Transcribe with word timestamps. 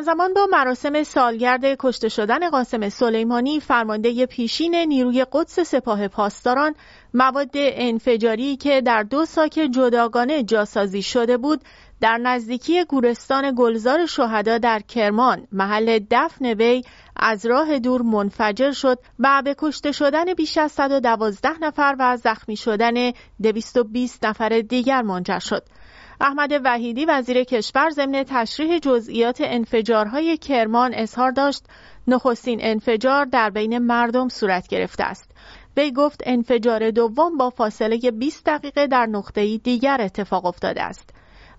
همزمان 0.00 0.34
با 0.34 0.46
مراسم 0.52 1.02
سالگرد 1.02 1.64
کشته 1.78 2.08
شدن 2.08 2.50
قاسم 2.50 2.88
سلیمانی 2.88 3.60
فرمانده 3.60 4.26
پیشین 4.26 4.74
نیروی 4.74 5.26
قدس 5.32 5.60
سپاه 5.60 6.08
پاسداران 6.08 6.74
مواد 7.14 7.50
انفجاری 7.54 8.56
که 8.56 8.80
در 8.80 9.02
دو 9.02 9.24
ساک 9.24 9.50
جداگانه 9.50 10.42
جاسازی 10.42 11.02
شده 11.02 11.36
بود 11.36 11.60
در 12.00 12.18
نزدیکی 12.18 12.84
گورستان 12.84 13.54
گلزار 13.56 14.06
شهدا 14.06 14.58
در 14.58 14.80
کرمان 14.80 15.46
محل 15.52 15.98
دفن 16.10 16.46
وی 16.46 16.82
از 17.16 17.46
راه 17.46 17.78
دور 17.78 18.02
منفجر 18.02 18.72
شد 18.72 18.98
و 19.18 19.42
به 19.44 19.54
کشته 19.58 19.92
شدن 19.92 20.34
بیش 20.34 20.58
از 20.58 20.72
112 20.72 21.48
نفر 21.60 21.96
و 21.98 22.16
زخمی 22.16 22.56
شدن 22.56 23.12
220 23.42 24.24
نفر 24.24 24.60
دیگر 24.60 25.02
منجر 25.02 25.38
شد. 25.38 25.62
احمد 26.22 26.60
وحیدی 26.64 27.04
وزیر 27.04 27.44
کشور 27.44 27.90
ضمن 27.90 28.24
تشریح 28.28 28.78
جزئیات 28.78 29.40
انفجارهای 29.40 30.36
کرمان 30.36 30.94
اظهار 30.94 31.30
داشت 31.30 31.64
نخستین 32.08 32.58
انفجار 32.62 33.24
در 33.24 33.50
بین 33.50 33.78
مردم 33.78 34.28
صورت 34.28 34.68
گرفته 34.68 35.04
است 35.04 35.30
وی 35.76 35.92
گفت 35.92 36.22
انفجار 36.26 36.90
دوم 36.90 37.36
با 37.36 37.50
فاصله 37.50 37.98
20 38.10 38.46
دقیقه 38.46 38.86
در 38.86 39.06
نقطه 39.06 39.58
دیگر 39.58 40.00
اتفاق 40.00 40.46
افتاده 40.46 40.82
است 40.82 41.10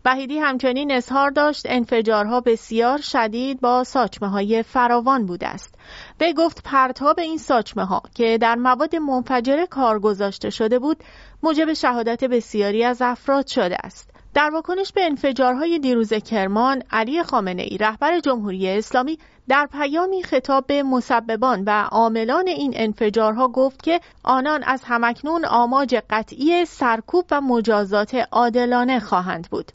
وحیدی 0.06 0.40
همچنین 0.40 0.92
اظهار 0.92 1.30
داشت 1.32 1.64
انفجارها 1.66 2.42
بسیار 2.42 2.98
شدید 2.98 3.62
با 3.62 3.84
ساچمه 3.84 4.30
های 4.30 4.64
فراوان 4.64 5.26
بوده 5.26 5.48
است. 5.48 5.76
وی 6.20 6.34
گفت 6.34 6.64
پرتاب 6.64 7.20
این 7.20 7.38
ساچمه 7.38 7.86
ها 7.86 8.02
که 8.16 8.38
در 8.38 8.56
مواد 8.56 8.96
منفجره 8.96 9.66
کار 9.66 10.00
گذاشته 10.00 10.50
شده 10.50 10.80
بود 10.80 11.04
موجب 11.44 11.74
شهادت 11.74 12.24
بسیاری 12.24 12.84
از 12.84 13.02
افراد 13.02 13.48
شده 13.48 13.78
است. 13.84 14.11
در 14.34 14.50
واکنش 14.50 14.92
به 14.92 15.06
انفجارهای 15.06 15.80
دیروز 15.80 16.14
کرمان 16.14 16.84
علی 16.92 17.24
خامنه 17.24 17.62
ای 17.62 17.78
رهبر 17.78 18.20
جمهوری 18.20 18.70
اسلامی 18.70 19.20
در 19.48 19.70
پیامی 19.72 20.24
خطاب 20.24 20.68
به 20.68 20.84
مسببان 20.84 21.64
و 21.68 21.84
عاملان 21.92 22.48
این 22.48 22.74
انفجارها 22.76 23.48
گفت 23.48 23.84
که 23.84 24.00
آنان 24.24 24.64
از 24.64 24.84
همکنون 24.86 25.46
آماج 25.46 25.96
قطعی 26.10 26.66
سرکوب 26.66 27.26
و 27.32 27.42
مجازات 27.42 28.16
عادلانه 28.32 29.00
خواهند 29.00 29.48
بود. 29.52 29.72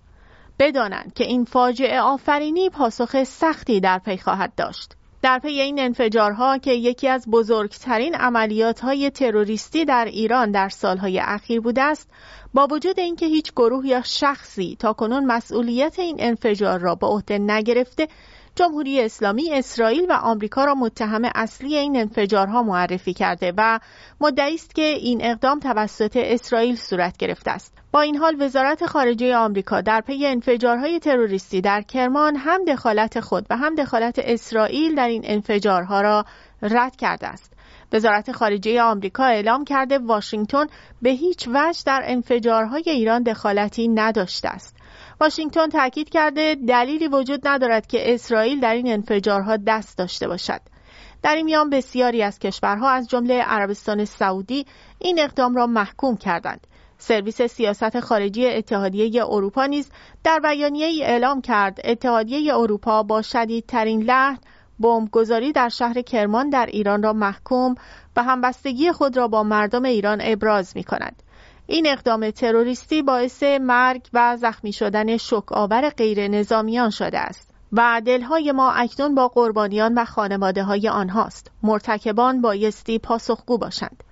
بدانند 0.59 1.13
که 1.15 1.25
این 1.25 1.45
فاجعه 1.45 2.01
آفرینی 2.01 2.71
پاسخ 2.71 3.25
سختی 3.25 3.81
در 3.81 3.99
پی 3.99 4.19
خواهد 4.19 4.53
داشت. 4.57 4.93
در 5.27 5.39
پی 5.39 5.61
این 5.61 5.81
انفجارها 5.81 6.59
که 6.59 6.73
یکی 6.73 7.09
از 7.09 7.31
بزرگترین 7.31 8.15
عملیات 8.15 8.81
های 8.81 9.11
تروریستی 9.11 9.85
در 9.85 10.05
ایران 10.05 10.51
در 10.51 10.69
سالهای 10.69 11.21
اخیر 11.21 11.61
بوده 11.61 11.83
است 11.83 12.11
با 12.55 12.67
وجود 12.67 13.01
اینکه 13.01 13.27
هیچ 13.27 13.53
گروه 13.53 13.87
یا 13.87 14.03
شخصی 14.03 14.77
تا 14.81 14.93
کنون 14.93 15.25
مسئولیت 15.25 15.99
این 15.99 16.17
انفجار 16.19 16.79
را 16.79 16.95
به 16.95 17.07
عهده 17.07 17.39
نگرفته 17.39 18.09
جمهوری 18.57 19.01
اسلامی 19.01 19.53
اسرائیل 19.53 20.07
و 20.09 20.13
آمریکا 20.13 20.65
را 20.65 20.75
متهم 20.75 21.23
اصلی 21.35 21.77
این 21.77 21.97
انفجارها 21.97 22.63
معرفی 22.63 23.15
کرده 23.15 23.53
و 23.57 23.79
مدعی 24.21 24.55
است 24.55 24.75
که 24.75 24.83
این 24.83 25.25
اقدام 25.25 25.61
توسط 25.61 26.17
اسرائیل 26.17 26.77
صورت 26.77 27.17
گرفته 27.17 27.51
است 27.51 27.75
با 27.93 28.01
این 28.01 28.17
حال 28.17 28.43
وزارت 28.43 28.87
خارجه 28.87 29.37
آمریکا 29.37 29.81
در 29.81 30.01
پی 30.01 30.27
انفجارهای 30.27 30.99
تروریستی 30.99 31.61
در 31.61 31.83
کرمان 31.83 32.37
هم 32.37 32.65
دخالت 32.65 33.21
خود 33.21 33.47
و 33.51 33.57
هم 33.57 33.75
دخالت 33.75 34.19
اسرائیل 34.19 34.95
در 34.95 35.09
این 35.09 35.23
انفجارها 35.25 36.01
را 36.01 36.25
رد 36.63 36.97
کرده 36.97 37.27
است 37.27 37.53
وزارت 37.93 38.33
خارجه 38.33 38.83
آمریکا 38.83 39.25
اعلام 39.25 39.65
کرده 39.65 39.99
واشنگتن 39.99 40.67
به 41.03 41.11
هیچ 41.11 41.49
وجه 41.49 41.83
در 41.87 42.03
انفجارهای 42.05 42.85
ایران 42.87 43.23
دخالتی 43.23 43.89
نداشته 43.89 44.49
است. 44.49 44.76
واشنگتن 45.21 45.69
تاکید 45.69 46.09
کرده 46.09 46.57
دلیلی 46.69 47.09
وجود 47.09 47.49
ندارد 47.49 47.87
که 47.87 48.15
اسرائیل 48.15 48.61
در 48.61 48.75
این 48.75 48.93
انفجارها 48.93 49.57
دست 49.57 49.99
داشته 49.99 50.29
باشد. 50.29 50.61
در 51.23 51.37
این 51.37 51.45
میان 51.45 51.71
بسیاری 51.71 52.23
از 52.23 52.39
کشورها 52.39 52.91
از 52.91 53.09
جمله 53.09 53.43
عربستان 53.43 54.05
سعودی 54.05 54.67
این 54.99 55.21
اقدام 55.21 55.55
را 55.55 55.67
محکوم 55.67 56.17
کردند. 56.17 56.67
سرویس 56.99 57.43
سیاست 57.43 58.01
خارجی 58.01 58.47
اتحادیه 58.47 59.25
اروپا 59.25 59.67
نیز 59.67 59.91
در 60.25 60.39
بیانیه 60.39 60.87
ای 60.87 61.05
اعلام 61.05 61.41
کرد 61.41 61.81
اتحادیه 61.85 62.55
اروپا 62.55 63.03
با 63.03 63.23
شدیدترین 63.23 64.03
لحن 64.03 64.39
بمبگذاری 64.81 65.53
در 65.53 65.69
شهر 65.69 66.03
کرمان 66.03 66.51
در 66.51 66.67
ایران 66.67 67.03
را 67.03 67.13
محکوم 67.13 67.75
و 68.17 68.23
همبستگی 68.23 68.93
خود 68.93 69.17
را 69.17 69.29
با 69.29 69.43
مردم 69.43 69.85
ایران 69.85 70.19
ابراز 70.25 70.77
می 70.77 70.85
کند. 70.85 71.23
این 71.67 71.87
اقدام 71.87 72.31
تروریستی 72.31 73.03
باعث 73.03 73.43
مرگ 73.43 74.03
و 74.13 74.37
زخمی 74.37 74.73
شدن 74.73 75.17
شک 75.17 75.53
آور 75.53 75.91
غیر 75.91 76.29
نظامیان 76.29 76.91
شده 76.91 77.19
است 77.19 77.55
و 77.73 78.03
دلهای 78.07 78.53
ما 78.53 78.73
اکنون 78.73 79.15
با 79.15 79.29
قربانیان 79.29 79.95
و 79.95 80.05
خانواده 80.05 80.63
های 80.63 80.89
آنهاست. 80.89 81.51
مرتکبان 81.63 82.41
بایستی 82.41 82.99
پاسخگو 82.99 83.59
باشند. 83.59 84.05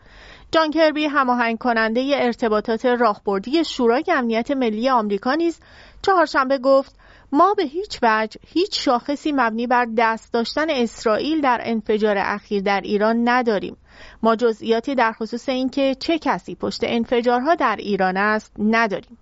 جان 0.52 0.70
کربی 0.70 1.04
هماهنگ 1.04 1.58
کننده 1.58 2.10
ارتباطات 2.14 2.86
راهبردی 2.86 3.64
شورای 3.64 4.04
امنیت 4.08 4.50
ملی 4.50 4.88
آمریکا 4.88 5.34
نیز 5.34 5.60
چهارشنبه 6.02 6.58
گفت 6.58 6.96
ما 7.32 7.54
به 7.54 7.62
هیچ 7.62 7.98
وجه 8.02 8.40
هیچ 8.46 8.84
شاخصی 8.84 9.32
مبنی 9.32 9.66
بر 9.66 9.86
دست 9.98 10.32
داشتن 10.32 10.70
اسرائیل 10.70 11.40
در 11.40 11.60
انفجار 11.64 12.18
اخیر 12.18 12.62
در 12.62 12.80
ایران 12.80 13.28
نداریم 13.28 13.76
ما 14.22 14.36
جزئیاتی 14.36 14.94
در 14.94 15.12
خصوص 15.12 15.48
اینکه 15.48 15.94
چه 15.94 16.18
کسی 16.18 16.54
پشت 16.54 16.80
انفجارها 16.84 17.54
در 17.54 17.76
ایران 17.78 18.16
است 18.16 18.52
نداریم. 18.58 19.18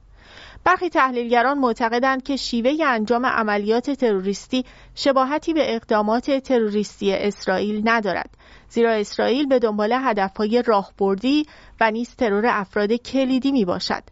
برخی 0.65 0.89
تحلیلگران 0.89 1.59
معتقدند 1.59 2.23
که 2.23 2.37
شیوه 2.37 2.87
انجام 2.87 3.27
عملیات 3.27 3.91
تروریستی 3.91 4.65
شباهتی 4.95 5.55
به 5.55 5.75
اقدامات 5.75 6.31
تروریستی 6.31 7.13
اسرائیل 7.13 7.83
ندارد. 7.85 8.31
زیرا 8.69 8.93
اسرائیل 8.93 9.47
به 9.47 9.59
دنبال 9.59 9.93
هدفهای 9.93 10.63
راهبردی 10.67 11.47
و 11.81 11.91
نیز 11.91 12.15
ترور 12.17 12.47
افراد 12.47 12.93
کلیدی 12.93 13.53
می 13.53 13.65
باشد 13.65 14.03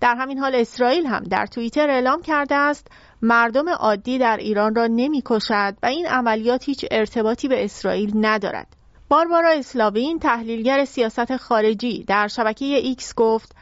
در 0.00 0.14
همین 0.14 0.38
حال 0.38 0.54
اسرائیل 0.54 1.06
هم 1.06 1.22
در 1.22 1.46
توییتر 1.46 1.90
اعلام 1.90 2.22
کرده 2.22 2.54
است 2.54 2.86
مردم 3.22 3.68
عادی 3.68 4.18
در 4.18 4.36
ایران 4.36 4.74
را 4.74 4.86
نمی 4.86 5.22
کشد 5.26 5.76
و 5.82 5.86
این 5.86 6.06
عملیات 6.06 6.64
هیچ 6.64 6.84
ارتباطی 6.90 7.48
به 7.48 7.64
اسرائیل 7.64 8.12
ندارد. 8.14 8.81
باربارا 9.12 9.50
اسلاوین 9.50 10.18
تحلیلگر 10.18 10.84
سیاست 10.84 11.36
خارجی 11.36 12.04
در 12.04 12.28
شبکه 12.28 12.64
ایکس 12.64 13.14
گفت 13.14 13.56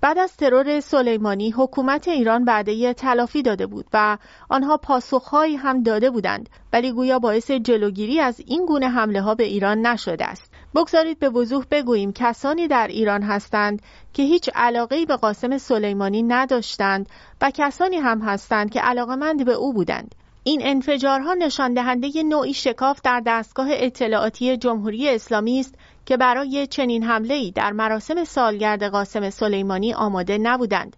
بعد 0.00 0.18
از 0.18 0.36
ترور 0.36 0.80
سلیمانی 0.80 1.50
حکومت 1.50 2.08
ایران 2.08 2.44
وعده 2.44 2.94
تلافی 2.94 3.42
داده 3.42 3.66
بود 3.66 3.86
و 3.92 4.18
آنها 4.48 4.76
پاسخهایی 4.76 5.56
هم 5.56 5.82
داده 5.82 6.10
بودند 6.10 6.48
ولی 6.72 6.92
گویا 6.92 7.18
باعث 7.18 7.50
جلوگیری 7.50 8.20
از 8.20 8.40
این 8.46 8.66
گونه 8.66 8.88
حمله 8.88 9.20
ها 9.20 9.34
به 9.34 9.44
ایران 9.44 9.86
نشده 9.86 10.24
است. 10.24 10.52
بگذارید 10.74 11.18
به 11.18 11.28
وضوح 11.28 11.64
بگوییم 11.70 12.12
کسانی 12.12 12.68
در 12.68 12.86
ایران 12.86 13.22
هستند 13.22 13.82
که 14.12 14.22
هیچ 14.22 14.50
علاقه 14.54 15.06
به 15.06 15.16
قاسم 15.16 15.58
سلیمانی 15.58 16.22
نداشتند 16.22 17.08
و 17.40 17.50
کسانی 17.54 17.96
هم 17.96 18.20
هستند 18.20 18.70
که 18.70 18.80
علاقمند 18.80 19.44
به 19.44 19.52
او 19.52 19.72
بودند. 19.72 20.14
این 20.48 20.60
انفجارها 20.64 21.34
نشان 21.34 21.74
دهنده 21.74 22.22
نوعی 22.22 22.54
شکاف 22.54 23.00
در 23.04 23.22
دستگاه 23.26 23.68
اطلاعاتی 23.70 24.56
جمهوری 24.56 25.08
اسلامی 25.08 25.60
است 25.60 25.74
که 26.04 26.16
برای 26.16 26.66
چنین 26.66 27.02
حمله 27.02 27.50
در 27.50 27.72
مراسم 27.72 28.24
سالگرد 28.24 28.82
قاسم 28.82 29.30
سلیمانی 29.30 29.94
آماده 29.94 30.38
نبودند. 30.38 30.96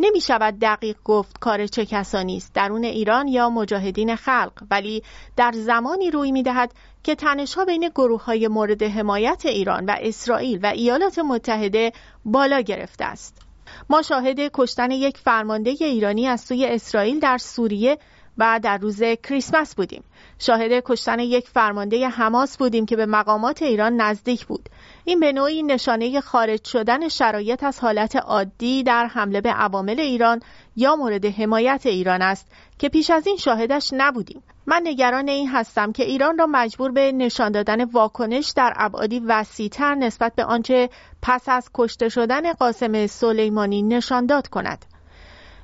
نمی 0.00 0.20
شود 0.20 0.58
دقیق 0.58 0.96
گفت 1.04 1.38
کار 1.38 1.66
چه 1.66 1.86
کسانی 1.86 2.36
است 2.36 2.54
درون 2.54 2.84
ایران 2.84 3.28
یا 3.28 3.50
مجاهدین 3.50 4.16
خلق 4.16 4.52
ولی 4.70 5.02
در 5.36 5.52
زمانی 5.52 6.10
روی 6.10 6.32
می 6.32 6.42
دهد 6.42 6.72
که 7.02 7.14
تنشها 7.14 7.64
بین 7.64 7.88
گروه 7.88 8.24
های 8.24 8.48
مورد 8.48 8.82
حمایت 8.82 9.46
ایران 9.46 9.84
و 9.84 9.94
اسرائیل 10.00 10.60
و 10.62 10.66
ایالات 10.66 11.18
متحده 11.18 11.92
بالا 12.24 12.60
گرفته 12.60 13.04
است. 13.04 13.42
ما 13.90 14.02
شاهد 14.02 14.36
کشتن 14.52 14.90
یک 14.90 15.18
فرمانده 15.18 15.70
ایرانی 15.70 16.26
از 16.26 16.40
سوی 16.40 16.66
اسرائیل 16.66 17.20
در 17.20 17.38
سوریه 17.38 17.98
و 18.40 18.60
در 18.62 18.78
روز 18.78 19.02
کریسمس 19.02 19.74
بودیم. 19.74 20.04
شاهد 20.38 20.82
کشتن 20.84 21.18
یک 21.18 21.48
فرمانده 21.48 22.08
حماس 22.08 22.58
بودیم 22.58 22.86
که 22.86 22.96
به 22.96 23.06
مقامات 23.06 23.62
ایران 23.62 24.00
نزدیک 24.00 24.46
بود. 24.46 24.68
این 25.04 25.20
به 25.20 25.32
نوعی 25.32 25.62
نشانه 25.62 26.20
خارج 26.20 26.64
شدن 26.64 27.08
شرایط 27.08 27.64
از 27.64 27.80
حالت 27.80 28.16
عادی 28.16 28.82
در 28.82 29.06
حمله 29.06 29.40
به 29.40 29.50
عوامل 29.50 30.00
ایران 30.00 30.40
یا 30.76 30.96
مورد 30.96 31.26
حمایت 31.26 31.86
ایران 31.86 32.22
است 32.22 32.46
که 32.78 32.88
پیش 32.88 33.10
از 33.10 33.26
این 33.26 33.36
شاهدش 33.36 33.90
نبودیم. 33.92 34.42
من 34.66 34.80
نگران 34.84 35.28
این 35.28 35.48
هستم 35.48 35.92
که 35.92 36.04
ایران 36.04 36.38
را 36.38 36.46
مجبور 36.46 36.92
به 36.92 37.12
نشان 37.12 37.52
دادن 37.52 37.84
واکنش 37.84 38.52
در 38.56 38.72
ابعادی 38.76 39.20
وسیعتر 39.20 39.94
نسبت 39.94 40.34
به 40.34 40.44
آنچه 40.44 40.90
پس 41.22 41.48
از 41.48 41.70
کشته 41.74 42.08
شدن 42.08 42.52
قاسم 42.52 43.06
سلیمانی 43.06 43.82
نشان 43.82 44.26
داد 44.26 44.48
کند. 44.48 44.84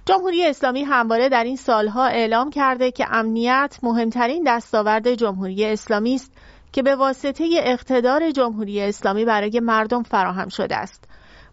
جمهوری 0.09 0.47
اسلامی 0.47 0.83
همواره 0.83 1.29
در 1.29 1.45
این 1.45 1.57
سالها 1.57 2.07
اعلام 2.07 2.51
کرده 2.51 2.91
که 2.91 3.07
امنیت 3.11 3.79
مهمترین 3.83 4.45
دستاورد 4.47 5.15
جمهوری 5.15 5.65
اسلامی 5.65 6.15
است 6.15 6.33
که 6.73 6.83
به 6.83 6.97
واسطه 6.97 7.49
اقتدار 7.63 8.31
جمهوری 8.31 8.81
اسلامی 8.81 9.25
برای 9.25 9.61
مردم 9.61 10.03
فراهم 10.03 10.49
شده 10.49 10.77
است. 10.77 11.05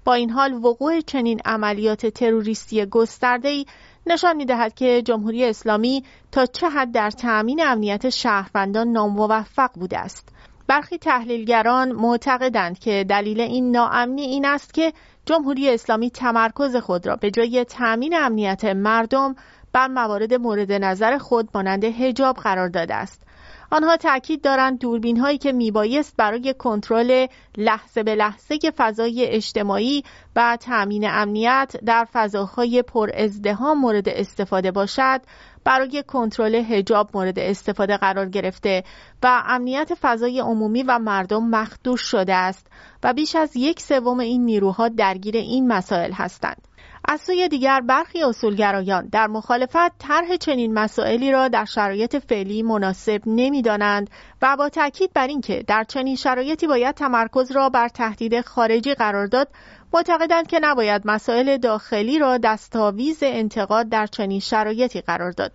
با 0.06 0.14
این 0.14 0.30
حال 0.30 0.54
وقوع 0.54 1.02
چنین 1.02 1.40
عملیات 1.46 2.06
تروریستی 2.06 2.86
گسترده‌ای 2.86 3.66
نشان 4.08 4.36
می‌دهد 4.36 4.74
که 4.74 5.02
جمهوری 5.02 5.46
اسلامی 5.46 6.04
تا 6.32 6.46
چه 6.46 6.70
حد 6.70 6.92
در 6.92 7.12
تأمین 7.12 7.62
امنیت 7.66 8.10
شهروندان 8.10 8.88
ناموفق 8.88 9.70
بوده 9.74 10.00
است. 10.00 10.30
برخی 10.68 10.98
تحلیلگران 10.98 11.92
معتقدند 11.92 12.80
که 12.80 13.06
دلیل 13.10 13.42
این 13.42 13.72
ناامنی 13.72 14.22
این 14.22 14.46
است 14.46 14.74
که 14.74 14.94
جمهوری 15.26 15.70
اسلامی 15.70 16.10
تمرکز 16.10 16.76
خود 16.76 17.08
را 17.08 17.16
به 17.16 17.32
جای 17.32 17.66
تأمین 17.66 18.16
امنیت 18.16 18.66
مردم 18.66 19.36
بر 19.74 19.88
موارد 19.88 20.34
مورد 20.34 20.72
نظر 20.72 21.18
خود 21.18 21.50
مانند 21.56 21.84
هجاب 21.84 22.36
قرار 22.36 22.70
داده 22.70 22.96
است. 22.96 23.24
آنها 23.72 23.98
تاکید 23.98 24.42
دارند 24.42 24.80
دوربین 24.80 25.20
هایی 25.20 25.38
که 25.38 25.52
میبایست 25.52 26.16
برای 26.18 26.56
کنترل 26.60 27.28
لحظه 27.58 28.04
به 28.04 28.16
لحظه 28.16 28.58
فضای 28.78 29.26
اجتماعی 29.26 30.04
و 30.36 30.58
تأمین 30.62 31.08
امنیت 31.10 31.76
در 31.86 32.08
فضاهای 32.14 32.82
پر 32.82 33.10
ازدهام 33.14 33.80
مورد 33.80 34.10
استفاده 34.10 34.72
باشد 34.72 35.22
برای 35.66 36.04
کنترل 36.08 36.56
هجاب 36.56 37.10
مورد 37.14 37.40
استفاده 37.40 37.98
قرار 37.98 38.30
گرفته 38.30 38.84
و 39.24 39.44
امنیت 39.48 39.94
فضای 40.02 40.40
عمومی 40.40 40.84
و 40.84 41.00
مردم 41.00 41.50
مخدوش 41.50 42.02
شده 42.02 42.36
است 42.36 42.68
و 43.04 43.14
بیش 43.14 43.36
از 43.36 43.56
یک 43.56 43.80
سوم 43.80 44.20
این 44.20 44.46
نیروها 44.46 44.88
درگیر 44.88 45.38
این 45.38 45.68
مسائل 45.68 46.12
هستند. 46.12 46.68
از 47.08 47.22
سوی 47.22 47.48
دیگر 47.48 47.82
برخی 47.82 48.24
اصولگرایان 48.24 49.10
در 49.12 49.28
مخالفت 49.28 49.98
طرح 50.00 50.36
چنین 50.36 50.74
مسائلی 50.74 51.32
را 51.32 51.48
در 51.48 51.66
شرایط 51.66 52.16
فعلی 52.16 52.64
مناسب 52.64 53.22
نمی‌دانند 53.26 54.10
و 54.42 54.56
با 54.58 54.70
تاکید 54.70 55.14
بر 55.14 55.28
اینکه 55.28 55.64
در 55.68 55.84
چنین 55.84 56.16
شرایطی 56.16 56.68
باید 56.68 56.96
تمرکز 56.96 57.52
را 57.52 57.70
بر 57.70 57.88
تهدید 57.88 58.42
خارجی 58.42 58.94
قرار 58.94 59.28
داد 59.28 59.48
معتقدند 59.94 60.48
که 60.48 60.60
نباید 60.62 61.02
مسائل 61.06 61.58
داخلی 61.58 62.20
را 62.20 62.38
دستاویز 62.38 63.20
انتقاد 63.22 63.90
در 63.90 64.06
چنین 64.06 64.40
شرایطی 64.40 65.02
قرار 65.02 65.32
داد 65.32 65.52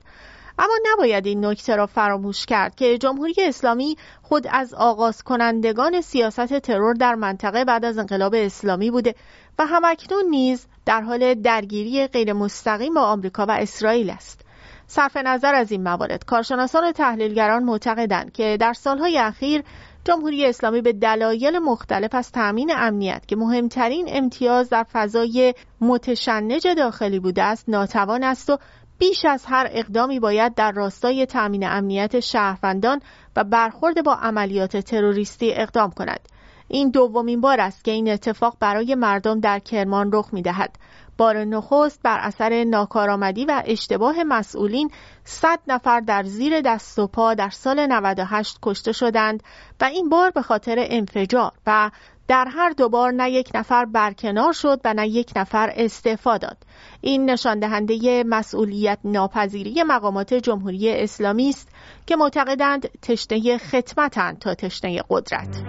اما 0.59 0.75
نباید 0.93 1.27
این 1.27 1.45
نکته 1.45 1.77
را 1.77 1.87
فراموش 1.87 2.47
کرد 2.47 2.75
که 2.75 2.99
جمهوری 2.99 3.35
اسلامی 3.39 3.97
خود 4.23 4.47
از 4.51 4.75
آغاز 4.75 5.23
کنندگان 5.23 6.01
سیاست 6.01 6.59
ترور 6.59 6.95
در 6.95 7.15
منطقه 7.15 7.65
بعد 7.65 7.85
از 7.85 7.99
انقلاب 7.99 8.35
اسلامی 8.35 8.91
بوده 8.91 9.15
و 9.59 9.67
همکنون 9.67 10.25
نیز 10.31 10.67
در 10.87 11.01
حال 11.01 11.35
درگیری 11.35 12.07
غیر 12.07 12.33
مستقیم 12.33 12.95
با 12.95 13.01
آمریکا 13.01 13.47
و 13.47 13.51
اسرائیل 13.51 14.11
است. 14.11 14.41
صرف 14.87 15.17
نظر 15.17 15.55
از 15.55 15.73
این 15.73 15.83
موارد 15.83 16.25
کارشناسان 16.25 16.85
و 16.85 16.93
تحلیلگران 16.93 17.65
معتقدند 17.65 18.33
که 18.33 18.57
در 18.61 18.73
سالهای 18.73 19.19
اخیر 19.19 19.63
جمهوری 20.05 20.47
اسلامی 20.47 20.81
به 20.81 20.93
دلایل 20.93 21.59
مختلف 21.59 22.15
از 22.15 22.33
تأمین 22.33 22.73
امنیت 22.77 23.27
که 23.27 23.37
مهمترین 23.37 24.07
امتیاز 24.09 24.69
در 24.69 24.87
فضای 24.93 25.55
متشنج 25.81 26.67
داخلی 26.67 27.19
بوده 27.19 27.43
است 27.43 27.69
ناتوان 27.69 28.25
است 28.25 28.51
و 28.51 28.59
بیش 28.99 29.25
از 29.25 29.45
هر 29.47 29.69
اقدامی 29.71 30.21
باید 30.21 30.55
در 30.55 30.73
راستای 30.73 31.27
تأمین 31.27 31.67
امنیت 31.67 32.21
شهروندان 32.21 33.01
و 33.37 33.45
برخورد 33.45 34.05
با 34.05 34.15
عملیات 34.15 34.77
تروریستی 34.77 35.53
اقدام 35.53 35.91
کند. 35.91 36.21
این 36.69 36.91
دومین 36.91 37.41
بار 37.41 37.61
است 37.61 37.85
که 37.85 37.91
این 37.91 38.11
اتفاق 38.11 38.57
برای 38.61 38.95
مردم 38.95 39.41
در 39.41 39.59
کرمان 39.59 40.11
رخ 40.13 40.29
می 40.33 40.43
دهد. 40.43 40.77
بار 41.19 41.45
نخست 41.45 42.01
بر 42.03 42.19
اثر 42.21 42.65
ناکارآمدی 42.65 43.45
و 43.45 43.63
اشتباه 43.67 44.25
مسئولین 44.25 44.91
100 45.25 45.61
نفر 45.69 46.01
در 46.01 46.23
زیر 46.23 46.61
دست 46.61 46.99
و 46.99 47.07
پا 47.07 47.35
در 47.35 47.51
سال 47.51 47.87
98 47.87 48.59
کشته 48.63 48.93
شدند 48.93 49.43
و 49.81 49.85
این 49.85 50.09
بار 50.09 50.31
به 50.31 50.43
خاطر 50.43 50.77
انفجار 50.79 51.53
و 51.67 51.91
در 52.29 52.49
هر 52.51 52.71
دوبار 52.71 53.13
نه 53.13 53.31
یک 53.31 53.51
نفر 53.55 53.85
برکنار 53.85 54.53
شد 54.53 54.81
و 54.85 54.95
نه 54.95 55.09
یک 55.09 55.33
نفر 55.37 55.73
استعفا 55.77 56.39
داد. 56.39 56.57
این 57.01 57.31
نشان 57.31 57.59
دهنده 57.59 58.25
مسئولیت 58.27 58.99
ناپذیری 59.05 59.83
مقامات 59.83 60.35
جمهوری 60.35 60.91
اسلامی 60.95 61.49
است 61.49 61.69
که 62.07 62.17
معتقدند 62.17 63.01
تشنه 63.03 63.59
خدمتند 63.59 64.39
تا 64.39 64.55
تشنه 64.55 65.03
قدرت. 65.11 65.63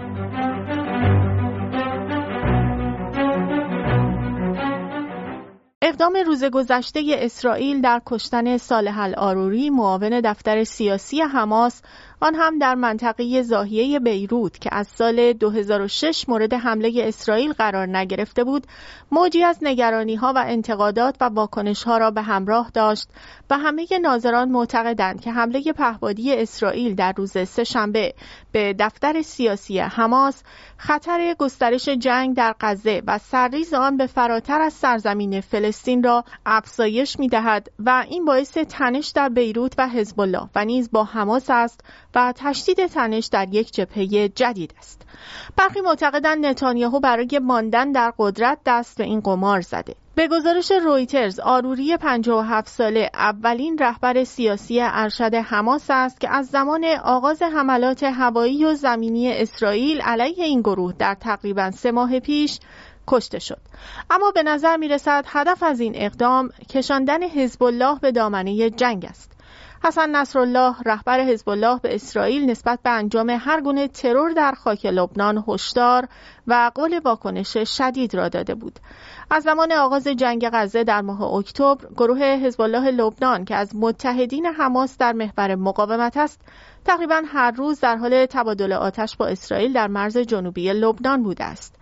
اقدام 5.90 6.16
روز 6.26 6.44
گذشته 6.44 7.00
اسرائیل 7.18 7.80
در 7.80 8.02
کشتن 8.06 8.56
صالح 8.56 8.98
الآروری 9.00 9.70
معاون 9.70 10.20
دفتر 10.20 10.64
سیاسی 10.64 11.20
حماس 11.20 11.82
آن 12.22 12.34
هم 12.34 12.58
در 12.58 12.74
منطقه 12.74 13.42
زاهیه 13.42 14.00
بیروت 14.00 14.58
که 14.58 14.70
از 14.72 14.88
سال 14.88 15.32
2006 15.32 16.28
مورد 16.28 16.54
حمله 16.54 16.92
اسرائیل 16.96 17.52
قرار 17.52 17.86
نگرفته 17.86 18.44
بود 18.44 18.66
موجی 19.12 19.44
از 19.44 19.58
نگرانی 19.62 20.14
ها 20.14 20.32
و 20.36 20.44
انتقادات 20.46 21.16
و 21.20 21.24
واکنش 21.24 21.82
ها 21.82 21.98
را 21.98 22.10
به 22.10 22.22
همراه 22.22 22.70
داشت 22.74 23.08
و 23.50 23.58
همه 23.58 23.86
ناظران 24.02 24.48
معتقدند 24.48 25.20
که 25.20 25.32
حمله 25.32 25.72
پهبادی 25.72 26.36
اسرائیل 26.36 26.94
در 26.94 27.12
روز 27.16 27.48
سهشنبه 27.48 28.14
به 28.52 28.74
دفتر 28.78 29.22
سیاسی 29.22 29.78
حماس 29.78 30.42
خطر 30.76 31.34
گسترش 31.38 31.88
جنگ 31.88 32.36
در 32.36 32.54
غزه 32.60 33.02
و 33.06 33.18
سرریز 33.18 33.74
آن 33.74 33.96
به 33.96 34.06
فراتر 34.06 34.60
از 34.60 34.72
سرزمین 34.72 35.40
فلسطین 35.40 36.02
را 36.02 36.24
افزایش 36.46 37.18
می 37.18 37.28
دهد 37.28 37.70
و 37.78 38.04
این 38.08 38.24
باعث 38.24 38.52
تنش 38.52 39.08
در 39.08 39.28
بیروت 39.28 39.74
و 39.78 39.88
حزب 39.88 40.20
الله 40.20 40.48
و 40.54 40.64
نیز 40.64 40.90
با 40.90 41.04
حماس 41.04 41.50
است 41.50 41.84
و 42.14 42.32
تشدید 42.36 42.86
تنش 42.86 43.26
در 43.26 43.48
یک 43.54 43.72
جبهه 43.72 44.28
جدید 44.28 44.74
است. 44.78 45.02
برخی 45.56 45.80
معتقدند 45.80 46.46
نتانیاهو 46.46 47.00
برای 47.00 47.40
ماندن 47.42 47.92
در 47.92 48.12
قدرت 48.18 48.58
دست 48.66 48.98
به 48.98 49.04
این 49.04 49.20
قمار 49.20 49.60
زده. 49.60 49.94
به 50.14 50.28
گزارش 50.28 50.70
رویترز 50.70 51.40
آروری 51.40 51.96
57 51.96 52.68
ساله 52.68 53.10
اولین 53.14 53.78
رهبر 53.78 54.24
سیاسی 54.24 54.80
ارشد 54.80 55.34
حماس 55.34 55.86
است 55.90 56.20
که 56.20 56.30
از 56.30 56.46
زمان 56.46 56.84
آغاز 57.04 57.42
حملات 57.42 58.02
هوایی 58.02 58.64
و 58.64 58.74
زمینی 58.74 59.32
اسرائیل 59.32 60.00
علیه 60.00 60.44
این 60.44 60.60
گروه 60.60 60.92
در 60.98 61.14
تقریبا 61.14 61.70
سه 61.70 61.92
ماه 61.92 62.20
پیش 62.20 62.58
کشته 63.08 63.38
شد 63.38 63.60
اما 64.10 64.30
به 64.30 64.42
نظر 64.42 64.76
می 64.76 64.88
رسد 64.88 65.24
هدف 65.28 65.62
از 65.62 65.80
این 65.80 65.92
اقدام 65.96 66.50
کشاندن 66.68 67.22
حزب 67.22 67.62
الله 67.62 67.98
به 67.98 68.12
دامنه 68.12 68.70
جنگ 68.70 69.04
است 69.04 69.39
حسن 69.84 70.16
نصرالله 70.16 70.74
رهبر 70.86 71.20
حزب 71.20 71.48
الله 71.48 71.78
به 71.78 71.94
اسرائیل 71.94 72.50
نسبت 72.50 72.78
به 72.82 72.90
انجام 72.90 73.30
هر 73.30 73.60
گونه 73.60 73.88
ترور 73.88 74.32
در 74.32 74.52
خاک 74.52 74.86
لبنان 74.86 75.44
هشدار 75.48 76.08
و 76.46 76.70
قول 76.74 77.00
واکنش 77.04 77.56
شدید 77.56 78.14
را 78.14 78.28
داده 78.28 78.54
بود. 78.54 78.80
از 79.30 79.42
زمان 79.42 79.72
آغاز 79.72 80.06
جنگ 80.06 80.48
غزه 80.52 80.84
در 80.84 81.00
ماه 81.00 81.22
اکتبر 81.22 81.86
گروه 81.96 82.22
حزب 82.22 82.60
الله 82.60 82.90
لبنان 82.90 83.44
که 83.44 83.56
از 83.56 83.76
متحدین 83.76 84.46
حماس 84.46 84.98
در 84.98 85.12
محور 85.12 85.54
مقاومت 85.54 86.16
است 86.16 86.40
تقریبا 86.84 87.22
هر 87.26 87.50
روز 87.50 87.80
در 87.80 87.96
حال 87.96 88.26
تبادل 88.26 88.72
آتش 88.72 89.16
با 89.16 89.26
اسرائیل 89.26 89.72
در 89.72 89.86
مرز 89.86 90.18
جنوبی 90.18 90.72
لبنان 90.72 91.22
بوده 91.22 91.44
است. 91.44 91.74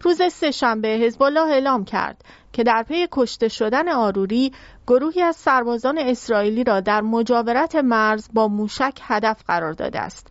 روز 0.00 0.22
سهشنبه 0.32 0.88
حزب 0.88 1.22
الله 1.22 1.50
اعلام 1.50 1.84
کرد 1.84 2.24
که 2.58 2.64
در 2.64 2.82
پی 2.82 3.08
کشته 3.12 3.48
شدن 3.48 3.88
آروری 3.88 4.52
گروهی 4.86 5.22
از 5.22 5.36
سربازان 5.36 5.98
اسرائیلی 5.98 6.64
را 6.64 6.80
در 6.80 7.00
مجاورت 7.00 7.76
مرز 7.76 8.28
با 8.32 8.48
موشک 8.48 8.98
هدف 9.02 9.42
قرار 9.46 9.72
داده 9.72 10.00
است 10.00 10.26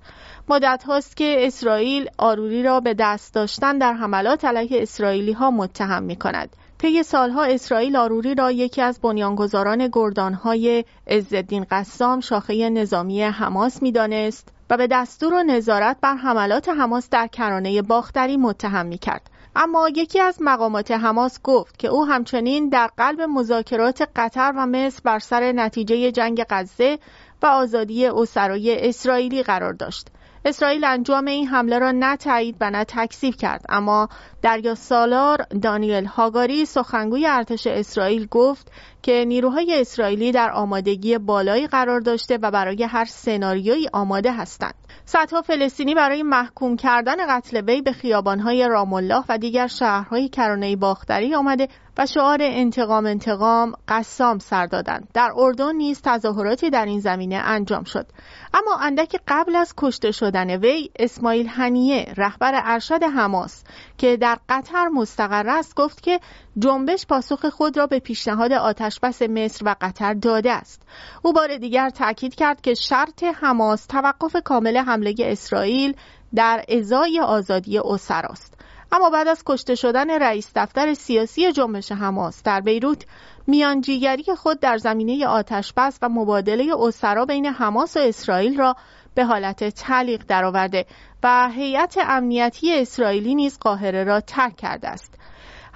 مدت 0.49 0.83
هاست 0.83 1.17
که 1.17 1.35
اسرائیل 1.39 2.09
آروری 2.17 2.63
را 2.63 2.79
به 2.79 2.93
دست 2.93 3.33
داشتن 3.33 3.77
در 3.77 3.93
حملات 3.93 4.45
علیه 4.45 4.81
اسرائیلی 4.81 5.31
ها 5.31 5.51
متهم 5.51 6.03
می 6.03 6.15
کند. 6.15 6.55
طی 6.77 7.03
سالها 7.03 7.43
اسرائیل 7.43 7.95
آروری 7.95 8.35
را 8.35 8.51
یکی 8.51 8.81
از 8.81 8.99
بنیانگذاران 8.99 9.89
گردانهای 9.93 10.85
عزالدین 11.07 11.65
قسام 11.71 12.19
شاخه 12.19 12.69
نظامی 12.69 13.23
حماس 13.23 13.81
می‌دانست 13.81 14.47
و 14.69 14.77
به 14.77 14.87
دستور 14.87 15.33
و 15.33 15.43
نظارت 15.43 15.97
بر 16.01 16.15
حملات 16.15 16.69
حماس 16.69 17.09
در 17.09 17.27
کرانه 17.27 17.81
باختری 17.81 18.37
متهم 18.37 18.85
می 18.85 18.97
کرد. 18.97 19.36
اما 19.55 19.89
یکی 19.89 20.19
از 20.19 20.37
مقامات 20.41 20.91
حماس 20.91 21.39
گفت 21.43 21.79
که 21.79 21.87
او 21.87 22.05
همچنین 22.05 22.69
در 22.69 22.89
قلب 22.97 23.21
مذاکرات 23.21 24.09
قطر 24.15 24.53
و 24.55 24.65
مصر 24.65 25.01
بر 25.03 25.19
سر 25.19 25.51
نتیجه 25.51 26.11
جنگ 26.11 26.45
غزه 26.49 26.99
و 27.41 27.45
آزادی 27.45 28.05
اسرای 28.05 28.89
اسرائیلی 28.89 29.43
قرار 29.43 29.73
داشت. 29.73 30.07
اسرائیل 30.45 30.83
انجام 30.83 31.25
این 31.25 31.47
حمله 31.47 31.79
را 31.79 31.91
نه 31.91 32.17
تایید 32.17 32.55
و 32.61 32.71
نه 32.71 32.83
تکذیب 32.83 33.35
کرد 33.35 33.65
اما 33.69 34.09
دریا 34.41 34.75
سالار 34.75 35.45
دانیل 35.61 36.05
هاگاری 36.05 36.65
سخنگوی 36.65 37.27
ارتش 37.27 37.67
اسرائیل 37.67 38.27
گفت 38.31 38.71
که 39.01 39.25
نیروهای 39.25 39.81
اسرائیلی 39.81 40.31
در 40.31 40.51
آمادگی 40.51 41.17
بالایی 41.17 41.67
قرار 41.67 41.99
داشته 41.99 42.37
و 42.41 42.51
برای 42.51 42.83
هر 42.83 43.05
سناریویی 43.05 43.89
آماده 43.93 44.31
هستند. 44.31 44.73
صدها 45.05 45.41
فلسطینی 45.41 45.95
برای 45.95 46.23
محکوم 46.23 46.75
کردن 46.75 47.37
قتل 47.37 47.61
وی 47.67 47.81
به 47.81 47.91
خیابانهای 47.91 48.67
رام 48.67 48.93
الله 48.93 49.23
و 49.29 49.37
دیگر 49.37 49.67
شهرهای 49.67 50.29
کرانه 50.29 50.75
باختری 50.75 51.35
آمده 51.35 51.67
و 51.97 52.05
شعار 52.05 52.37
انتقام 52.41 53.05
انتقام 53.05 53.73
قسام 53.87 54.39
سر 54.39 54.65
دادند. 54.65 55.07
در 55.13 55.29
اردن 55.35 55.75
نیز 55.75 56.01
تظاهراتی 56.03 56.69
در 56.69 56.85
این 56.85 56.99
زمینه 56.99 57.35
انجام 57.35 57.83
شد. 57.83 58.05
اما 58.53 58.77
اندک 58.81 59.15
قبل 59.27 59.55
از 59.55 59.73
کشته 59.77 60.11
شدن 60.11 60.49
وی 60.49 60.89
اسماعیل 60.99 61.47
هنیه 61.47 62.13
رهبر 62.17 62.61
ارشد 62.65 63.03
حماس 63.03 63.63
که 63.97 64.17
در 64.17 64.37
قطر 64.49 64.87
مستقر 64.87 65.49
است 65.49 65.75
گفت 65.75 66.03
که 66.03 66.19
جنبش 66.59 67.05
پاسخ 67.05 67.45
خود 67.45 67.77
را 67.77 67.87
به 67.87 67.99
پیشنهاد 67.99 68.51
آتش 68.51 68.86
آتشبس 68.87 69.21
مصر 69.21 69.65
و 69.65 69.75
قطر 69.81 70.13
داده 70.13 70.51
است. 70.51 70.81
او 71.21 71.33
بار 71.33 71.57
دیگر 71.57 71.89
تاکید 71.89 72.35
کرد 72.35 72.61
که 72.61 72.73
شرط 72.73 73.23
حماس 73.23 73.85
توقف 73.85 74.35
کامل 74.43 74.77
حمله 74.77 75.15
اسرائیل 75.19 75.95
در 76.35 76.65
ازای 76.69 77.19
آزادی 77.19 77.77
اسراست 77.77 78.53
اما 78.91 79.09
بعد 79.09 79.27
از 79.27 79.43
کشته 79.45 79.75
شدن 79.75 80.09
رئیس 80.09 80.51
دفتر 80.55 80.93
سیاسی 80.93 81.51
جنبش 81.51 81.91
حماس 81.91 82.43
در 82.43 82.61
بیروت 82.61 83.05
میانجیگری 83.47 84.23
خود 84.37 84.59
در 84.59 84.77
زمینه 84.77 85.27
آتشبس 85.27 85.99
و 86.01 86.09
مبادله 86.09 86.73
اسرا 86.79 87.25
بین 87.25 87.45
حماس 87.45 87.97
و 87.97 87.99
اسرائیل 87.99 88.57
را 88.57 88.75
به 89.15 89.25
حالت 89.25 89.63
تعلیق 89.63 90.23
درآورده 90.27 90.85
و 91.23 91.49
هیئت 91.53 91.97
امنیتی 92.01 92.81
اسرائیلی 92.81 93.35
نیز 93.35 93.59
قاهره 93.59 94.03
را 94.03 94.21
ترک 94.21 94.55
کرده 94.55 94.87
است. 94.87 95.16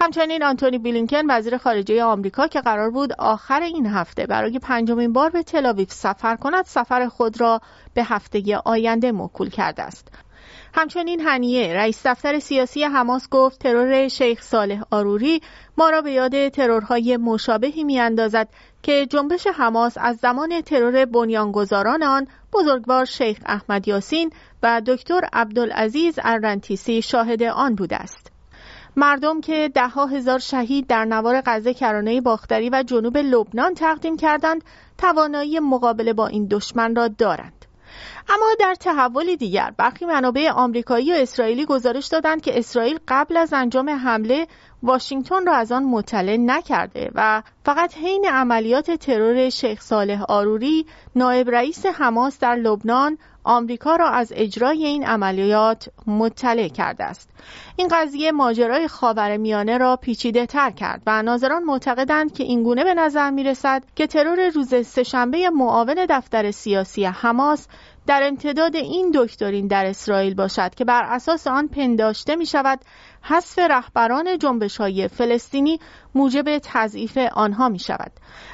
همچنین 0.04 0.44
آنتونی 0.44 0.78
بلینکن 0.78 1.22
وزیر 1.30 1.58
خارجه 1.58 2.04
آمریکا 2.04 2.48
که 2.48 2.62
قرار 2.62 2.90
بود 2.90 3.14
آخر 3.14 3.62
این 3.62 3.86
هفته 3.86 4.26
برای 4.26 4.60
پنجمین 4.60 5.14
بار 5.14 5.30
به 5.30 5.44
تلاویف 5.44 5.92
سفر 5.92 6.36
کند 6.36 6.66
سفر 6.66 7.08
خود 7.08 7.42
را 7.42 7.62
به 7.94 8.04
هفته 8.04 8.58
آینده 8.66 9.12
موکول 9.12 9.50
کرده 9.50 9.84
است 9.84 10.08
همچنین 10.74 11.20
هنیه 11.20 11.74
رئیس 11.74 12.08
دفتر 12.08 12.40
سیاسی 12.40 12.84
حماس 12.84 13.30
گفت 13.30 13.60
ترور 13.60 14.08
شیخ 14.08 14.42
صالح 14.42 14.82
آروری 14.92 15.42
ما 15.78 15.90
را 15.90 16.02
به 16.02 16.12
یاد 16.12 16.50
ترورهای 16.50 17.18
مشابهی 17.18 17.84
میاندازد 17.84 18.50
که 18.84 19.06
جنبش 19.06 19.48
حماس 19.48 19.98
از 19.98 20.18
زمان 20.18 20.62
ترور 20.62 21.06
بنیانگذاران 21.06 22.04
آن 22.04 22.28
بزرگوار 22.54 23.06
شیخ 23.06 23.38
احمد 23.46 23.88
یاسین 23.88 24.30
و 24.64 24.82
دکتر 24.88 25.22
عبدالعزیز 25.34 26.20
ارنتیسی 26.24 27.02
شاهد 27.02 27.44
آن 27.44 27.76
بوده 27.76 27.96
است. 27.96 28.31
مردم 28.96 29.42
که 29.42 29.72
دهها 29.76 30.06
هزار 30.06 30.40
شهید 30.40 30.88
در 30.88 31.06
نوار 31.06 31.42
غزه 31.46 31.74
کرانه 31.74 32.22
باختری 32.22 32.70
و 32.70 32.84
جنوب 32.84 33.18
لبنان 33.18 33.74
تقدیم 33.74 34.18
کردند 34.18 34.64
توانایی 34.98 35.60
مقابله 35.60 36.14
با 36.14 36.28
این 36.28 36.48
دشمن 36.52 36.96
را 36.96 37.08
دارند. 37.08 37.66
اما 38.30 38.46
در 38.60 38.76
تحول 38.76 39.36
دیگر 39.36 39.74
برخی 39.78 40.06
منابع 40.06 40.52
آمریکایی 40.52 41.14
و 41.14 41.16
اسرائیلی 41.16 41.66
گزارش 41.66 42.08
دادند 42.08 42.42
که 42.42 42.60
اسرائیل 42.60 43.00
قبل 43.08 43.38
از 43.38 43.54
انجام 43.54 43.90
حمله 43.90 44.48
واشنگتن 44.84 45.46
را 45.46 45.56
از 45.56 45.72
آن 45.72 45.84
مطلع 45.84 46.38
نکرده 46.38 47.12
و 47.16 47.44
فقط 47.66 47.98
حین 47.98 48.26
عملیات 48.26 48.92
ترور 48.92 49.50
شیخ 49.50 49.82
صالح 49.82 50.24
آروری 50.24 50.86
نایب 51.16 51.50
رئیس 51.50 51.86
حماس 51.86 52.40
در 52.40 52.56
لبنان 52.56 53.18
آمریکا 53.44 53.96
را 53.96 54.10
از 54.10 54.34
اجرای 54.36 54.86
این 54.86 55.06
عملیات 55.06 55.90
مطلع 56.08 56.68
کرده 56.68 57.04
است. 57.04 57.30
این 57.76 57.88
قضیه 57.92 58.32
ماجرای 58.32 58.88
میانه 59.38 59.78
را 59.78 59.96
پیچیده 59.96 60.46
تر 60.46 60.72
کرد 60.72 61.02
و 61.08 61.22
ناظران 61.24 61.64
معتقدند 61.64 62.34
که 62.34 62.44
اینگونه 62.44 62.84
به 62.84 62.94
نظر 62.94 63.30
می 63.30 63.44
رسد 63.44 63.84
که 63.96 64.08
ترور 64.08 64.50
روز 64.50 64.86
سهشنبه 64.86 65.50
معاون 65.50 66.06
دفتر 66.10 66.52
سیاسی 66.52 67.06
حماس 67.06 67.68
در 68.08 68.24
امتداد 68.24 68.76
این 68.76 69.12
دکترین 69.16 69.68
در 69.68 69.86
اسرائیل 69.86 70.34
باشد 70.34 70.76
که 70.76 70.86
بر 70.86 71.04
اساس 71.04 71.48
آن 71.48 71.68
پنداشته 71.68 72.36
می 72.36 72.46
شود 72.46 72.80
حذف 73.22 73.60
رهبران 73.60 74.38
جنبش 74.38 74.78
های 74.78 75.08
فلسطینی 75.08 75.80
موجب 76.16 76.58
تضعیف 76.58 77.18
آنها 77.18 77.70
می 77.70 77.80
شود 77.80 78.12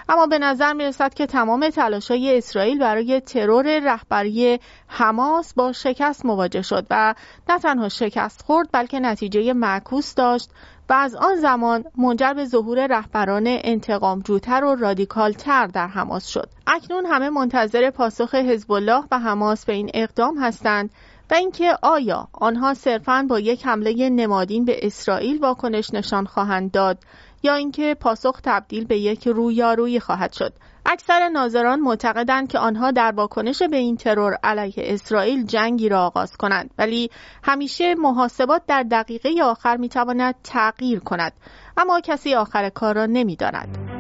اما 0.10 0.28
به 0.28 0.40
نظر 0.40 0.74
می 0.74 0.84
رسد 0.84 1.14
که 1.14 1.26
تمام 1.26 1.70
تلاش 1.70 2.12
های 2.12 2.38
اسرائیل 2.38 2.80
برای 2.80 3.22
ترور 3.22 3.80
رهبری 3.80 4.60
حماس 4.88 5.54
با 5.54 5.72
شکست 5.72 6.26
مواجه 6.26 6.62
شد 6.62 6.88
و 6.90 7.16
نه 7.50 7.60
تنها 7.60 7.90
شکست 7.90 8.42
خورد 8.42 8.70
بلکه 8.72 9.00
نتیجه 9.00 9.54
معکوس 9.54 10.16
داشت 10.16 10.50
و 10.90 10.94
از 10.94 11.16
آن 11.16 11.36
زمان 11.36 11.84
منجر 11.98 12.34
به 12.34 12.46
ظهور 12.46 12.88
رهبران 12.88 13.44
انتقام 13.48 14.20
جوتر 14.20 14.64
و 14.64 14.76
رادیکال 14.76 15.32
تر 15.32 15.68
در 15.68 15.88
حماس 15.88 16.28
شد. 16.28 16.50
اکنون 16.68 17.06
همه 17.06 17.30
منتظر 17.30 17.90
پاسخ 17.90 18.36
حزب 18.36 18.72
الله 18.72 19.04
و 19.12 19.20
حماس 19.20 19.66
به 19.66 19.74
این 19.74 19.92
اقدام 19.94 20.38
هستند 20.38 20.90
و 21.32 21.34
اینکه 21.34 21.78
آیا 21.82 22.28
آنها 22.34 22.74
صرفا 22.74 23.26
با 23.30 23.40
یک 23.40 23.66
حمله 23.66 24.10
نمادین 24.10 24.66
به 24.66 24.80
اسرائیل 24.82 25.40
واکنش 25.40 25.94
نشان 25.94 26.26
خواهند 26.26 26.72
داد 26.72 26.98
یا 27.44 27.54
اینکه 27.54 27.96
پاسخ 28.00 28.42
تبدیل 28.44 28.86
به 28.86 28.98
یک 28.98 29.28
رویارویی 29.28 30.00
خواهد 30.00 30.34
شد. 30.34 30.54
اکثر 30.86 31.30
ناظران 31.30 31.80
معتقدند 31.80 32.48
که 32.48 32.60
آنها 32.60 32.92
در 32.92 33.12
واکنش 33.12 33.62
به 33.64 33.78
این 33.78 33.98
ترور 33.98 34.38
علیه 34.44 34.74
اسرائیل 34.78 35.46
جنگی 35.46 35.90
را 35.90 36.06
آغاز 36.06 36.38
کنند 36.38 36.70
ولی 36.78 37.10
همیشه 37.44 37.96
محاسبات 37.96 38.62
در 38.68 38.84
دقیقه 38.84 39.30
آخر 39.44 39.78
می‌تواند 39.78 40.36
تغییر 40.44 41.00
کند 41.00 41.34
اما 41.78 42.00
کسی 42.00 42.36
آخر 42.36 42.70
کار 42.70 42.96
را 42.96 43.06
نمی‌داند. 43.06 43.97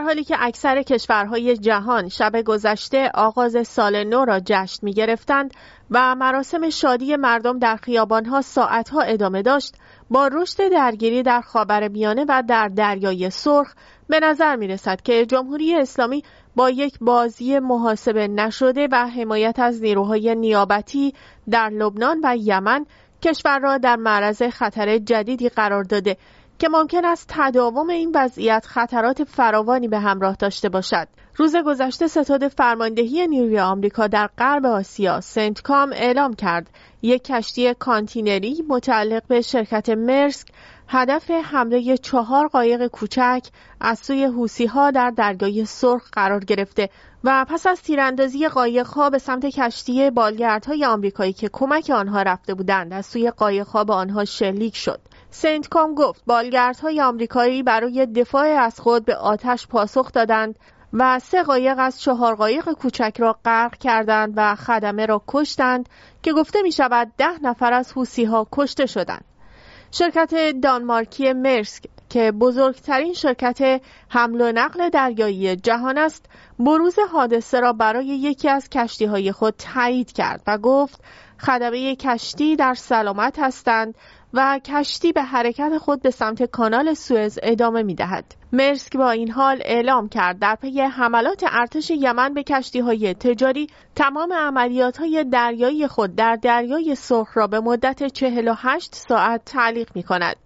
در 0.00 0.06
حالی 0.06 0.24
که 0.24 0.36
اکثر 0.38 0.82
کشورهای 0.82 1.56
جهان 1.56 2.08
شب 2.08 2.42
گذشته 2.42 3.10
آغاز 3.14 3.68
سال 3.68 4.04
نو 4.04 4.24
را 4.24 4.40
جشن 4.40 4.78
می 4.82 4.92
گرفتند 4.92 5.54
و 5.90 6.14
مراسم 6.14 6.70
شادی 6.70 7.16
مردم 7.16 7.58
در 7.58 7.76
خیابانها 7.76 8.40
ساعتها 8.40 9.00
ادامه 9.00 9.42
داشت 9.42 9.74
با 10.10 10.26
رشد 10.32 10.68
درگیری 10.68 11.22
در 11.22 11.88
میانه 11.88 12.24
و 12.28 12.42
در 12.48 12.68
دریای 12.68 13.30
سرخ 13.30 13.74
به 14.08 14.20
نظر 14.20 14.56
می 14.56 14.68
رسد 14.68 15.02
که 15.02 15.26
جمهوری 15.26 15.74
اسلامی 15.74 16.24
با 16.56 16.70
یک 16.70 16.98
بازی 17.00 17.58
محاسبه 17.58 18.28
نشده 18.28 18.88
و 18.92 19.06
حمایت 19.06 19.58
از 19.58 19.82
نیروهای 19.82 20.34
نیابتی 20.34 21.14
در 21.50 21.68
لبنان 21.68 22.20
و 22.24 22.36
یمن 22.36 22.86
کشور 23.22 23.58
را 23.58 23.78
در 23.78 23.96
معرض 23.96 24.42
خطر 24.42 24.98
جدیدی 24.98 25.48
قرار 25.48 25.84
داده 25.84 26.16
که 26.60 26.68
ممکن 26.68 27.04
است 27.04 27.26
تداوم 27.28 27.90
این 27.90 28.12
وضعیت 28.14 28.66
خطرات 28.66 29.24
فراوانی 29.24 29.88
به 29.88 29.98
همراه 29.98 30.36
داشته 30.36 30.68
باشد. 30.68 31.08
روز 31.36 31.56
گذشته 31.56 32.06
ستاد 32.06 32.48
فرماندهی 32.48 33.26
نیروی 33.26 33.58
آمریکا 33.58 34.06
در 34.06 34.30
غرب 34.38 34.66
آسیا 34.66 35.20
سنتکام 35.20 35.92
اعلام 35.92 36.34
کرد 36.34 36.70
یک 37.02 37.24
کشتی 37.24 37.74
کانتینری 37.74 38.64
متعلق 38.68 39.22
به 39.28 39.40
شرکت 39.40 39.88
مرسک 39.88 40.48
هدف 40.88 41.30
حمله 41.30 41.96
چهار 41.96 42.48
قایق 42.48 42.86
کوچک 42.86 43.46
از 43.80 43.98
سوی 43.98 44.24
حوثی 44.24 44.66
ها 44.66 44.90
در 44.90 45.10
دریای 45.10 45.64
سرخ 45.64 46.10
قرار 46.12 46.44
گرفته 46.44 46.88
و 47.24 47.46
پس 47.48 47.66
از 47.66 47.82
تیراندازی 47.82 48.48
قایق 48.48 48.86
ها 48.86 49.10
به 49.10 49.18
سمت 49.18 49.46
کشتی 49.46 50.10
بالگردهای 50.10 50.84
آمریکایی 50.84 51.32
که 51.32 51.48
کمک 51.52 51.90
آنها 51.90 52.22
رفته 52.22 52.54
بودند 52.54 52.92
از 52.92 53.06
سوی 53.06 53.30
قایق 53.30 53.66
ها 53.66 53.84
به 53.84 53.92
آنها 53.92 54.24
شلیک 54.24 54.76
شد 54.76 55.00
سنتکام 55.30 55.94
گفت 55.94 56.22
بالگردهای 56.26 57.00
آمریکایی 57.00 57.62
برای 57.62 58.06
دفاع 58.06 58.46
از 58.46 58.80
خود 58.80 59.04
به 59.04 59.16
آتش 59.16 59.66
پاسخ 59.66 60.12
دادند 60.12 60.58
و 60.92 61.18
سه 61.18 61.42
قایق 61.42 61.74
از 61.78 62.00
چهار 62.00 62.34
قایق 62.34 62.72
کوچک 62.72 63.16
را 63.18 63.38
غرق 63.44 63.76
کردند 63.76 64.32
و 64.36 64.54
خدمه 64.54 65.06
را 65.06 65.22
کشتند 65.28 65.88
که 66.22 66.32
گفته 66.32 66.62
می 66.62 66.72
شود 66.72 67.12
ده 67.18 67.42
نفر 67.42 67.72
از 67.72 67.92
حوسی 67.92 68.24
ها 68.24 68.48
کشته 68.52 68.86
شدند. 68.86 69.24
شرکت 69.90 70.34
دانمارکی 70.62 71.32
مرسک 71.32 71.84
که 72.08 72.32
بزرگترین 72.32 73.12
شرکت 73.12 73.82
حمل 74.08 74.40
و 74.40 74.52
نقل 74.52 74.88
دریایی 74.88 75.56
جهان 75.56 75.98
است 75.98 76.26
بروز 76.58 76.96
حادثه 77.12 77.60
را 77.60 77.72
برای 77.72 78.06
یکی 78.06 78.48
از 78.48 78.68
کشتی 78.68 79.04
های 79.04 79.32
خود 79.32 79.54
تایید 79.74 80.12
کرد 80.12 80.42
و 80.46 80.58
گفت 80.58 81.00
خدمه 81.40 81.96
کشتی 81.96 82.56
در 82.56 82.74
سلامت 82.74 83.38
هستند 83.38 83.94
و 84.34 84.60
کشتی 84.64 85.12
به 85.12 85.22
حرکت 85.22 85.78
خود 85.78 86.02
به 86.02 86.10
سمت 86.10 86.42
کانال 86.42 86.94
سوئز 86.94 87.38
ادامه 87.42 87.82
می 87.82 87.94
دهد. 87.94 88.24
مرسک 88.52 88.96
با 88.96 89.10
این 89.10 89.30
حال 89.30 89.62
اعلام 89.64 90.08
کرد 90.08 90.38
در 90.38 90.54
پی 90.54 90.80
حملات 90.80 91.44
ارتش 91.50 91.90
یمن 91.90 92.34
به 92.34 92.42
کشتی 92.42 92.80
های 92.80 93.14
تجاری 93.14 93.66
تمام 93.94 94.32
عملیات 94.32 94.96
های 94.96 95.24
دریایی 95.24 95.86
خود 95.86 96.16
در 96.16 96.36
دریای 96.36 96.94
سرخ 96.94 97.36
را 97.36 97.46
به 97.46 97.60
مدت 97.60 98.06
48 98.06 98.94
ساعت 98.94 99.44
تعلیق 99.44 99.88
می 99.94 100.02
کند. 100.02 100.36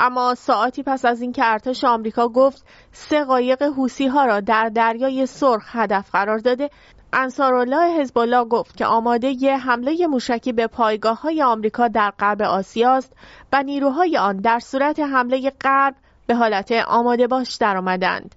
اما 0.00 0.34
ساعتی 0.34 0.82
پس 0.82 1.04
از 1.04 1.22
اینکه 1.22 1.42
ارتش 1.44 1.84
آمریکا 1.84 2.28
گفت 2.28 2.64
سه 2.92 3.24
قایق 3.24 3.62
حوسی 3.62 4.06
ها 4.06 4.24
را 4.24 4.40
در 4.40 4.68
دریای 4.68 5.26
سرخ 5.26 5.64
هدف 5.68 6.10
قرار 6.10 6.38
داده 6.38 6.70
انصارالله 7.16 8.00
حزب 8.00 8.18
الله 8.18 8.44
گفت 8.44 8.76
که 8.76 8.86
آماده 8.86 9.42
ی 9.42 9.48
حمله 9.48 10.06
موشکی 10.06 10.52
به 10.52 10.66
پایگاه 10.66 11.20
های 11.20 11.42
آمریکا 11.42 11.88
در 11.88 12.10
غرب 12.10 12.42
آسیا 12.42 12.92
است 12.92 13.12
و 13.52 13.62
نیروهای 13.62 14.18
آن 14.18 14.36
در 14.36 14.58
صورت 14.58 15.00
حمله 15.00 15.52
غرب 15.60 15.94
به 16.26 16.34
حالت 16.34 16.72
آماده 16.72 17.26
باش 17.26 17.54
درآمدند. 17.54 18.34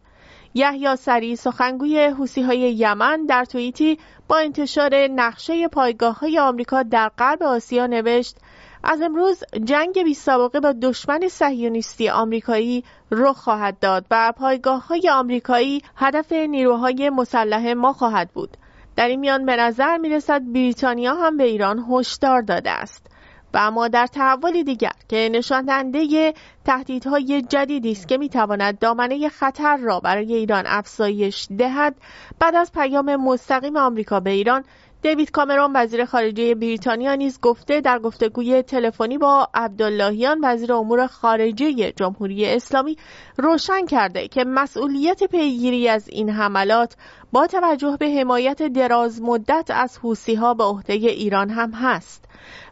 یحیی 0.53 0.95
سری 0.95 1.35
سخنگوی 1.35 2.05
حوسی 2.05 2.41
های 2.41 2.59
یمن 2.59 3.25
در 3.25 3.45
توییتی 3.45 3.99
با 4.27 4.37
انتشار 4.37 5.07
نقشه 5.07 5.67
پایگاه 5.67 6.19
های 6.19 6.39
آمریکا 6.39 6.83
در 6.83 7.09
غرب 7.17 7.43
آسیا 7.43 7.87
نوشت 7.87 8.37
از 8.83 9.01
امروز 9.01 9.43
جنگ 9.63 10.03
بی 10.03 10.13
سابقه 10.13 10.59
با 10.59 10.71
دشمن 10.71 11.27
صهیونیستی 11.27 12.09
آمریکایی 12.09 12.83
رخ 13.11 13.37
خواهد 13.37 13.79
داد 13.79 14.05
و 14.11 14.33
پایگاه 14.37 14.87
های 14.87 15.09
آمریکایی 15.09 15.81
هدف 15.95 16.31
نیروهای 16.31 17.09
مسلح 17.09 17.73
ما 17.73 17.93
خواهد 17.93 18.29
بود. 18.33 18.57
در 18.97 19.07
این 19.07 19.19
میان 19.19 19.45
به 19.45 19.55
نظر 19.55 19.97
می 19.97 20.09
رسد 20.09 20.41
بریتانیا 20.53 21.13
هم 21.13 21.37
به 21.37 21.43
ایران 21.43 21.85
هشدار 21.89 22.41
داده 22.41 22.71
است. 22.71 23.07
و 23.53 23.57
اما 23.57 23.87
در 23.87 24.07
تحولی 24.07 24.63
دیگر 24.63 24.91
که 25.09 25.29
نشان 25.33 25.65
دهنده 25.65 26.33
تهدیدهای 26.65 27.41
جدیدی 27.41 27.91
است 27.91 28.07
که 28.07 28.17
می‌تواند 28.17 28.79
دامنه 28.79 29.29
خطر 29.29 29.77
را 29.77 29.99
برای 29.99 30.33
ایران 30.33 30.63
افزایش 30.67 31.47
دهد 31.57 31.95
بعد 32.39 32.55
از 32.55 32.71
پیام 32.71 33.15
مستقیم 33.15 33.77
آمریکا 33.77 34.19
به 34.19 34.29
ایران 34.29 34.63
دیوید 35.07 35.31
کامرون 35.31 35.71
وزیر 35.75 36.05
خارجه 36.05 36.55
بریتانیا 36.55 37.15
نیز 37.15 37.39
گفته 37.41 37.81
در 37.81 37.99
گفتگوی 37.99 38.61
تلفنی 38.61 39.17
با 39.17 39.49
عبداللهیان 39.53 40.39
وزیر 40.43 40.73
امور 40.73 41.07
خارجه 41.07 41.91
جمهوری 41.91 42.45
اسلامی 42.45 42.97
روشن 43.37 43.85
کرده 43.85 44.27
که 44.27 44.43
مسئولیت 44.43 45.23
پیگیری 45.23 45.89
از 45.89 46.09
این 46.09 46.29
حملات 46.29 46.95
با 47.31 47.47
توجه 47.47 47.97
به 47.99 48.09
حمایت 48.09 48.63
دراز 48.63 49.21
مدت 49.21 49.71
از 49.73 49.97
حوسی 49.97 50.35
ها 50.35 50.53
به 50.53 50.63
عهده 50.63 50.93
ایران 50.93 51.49
هم 51.49 51.71
هست. 51.71 52.25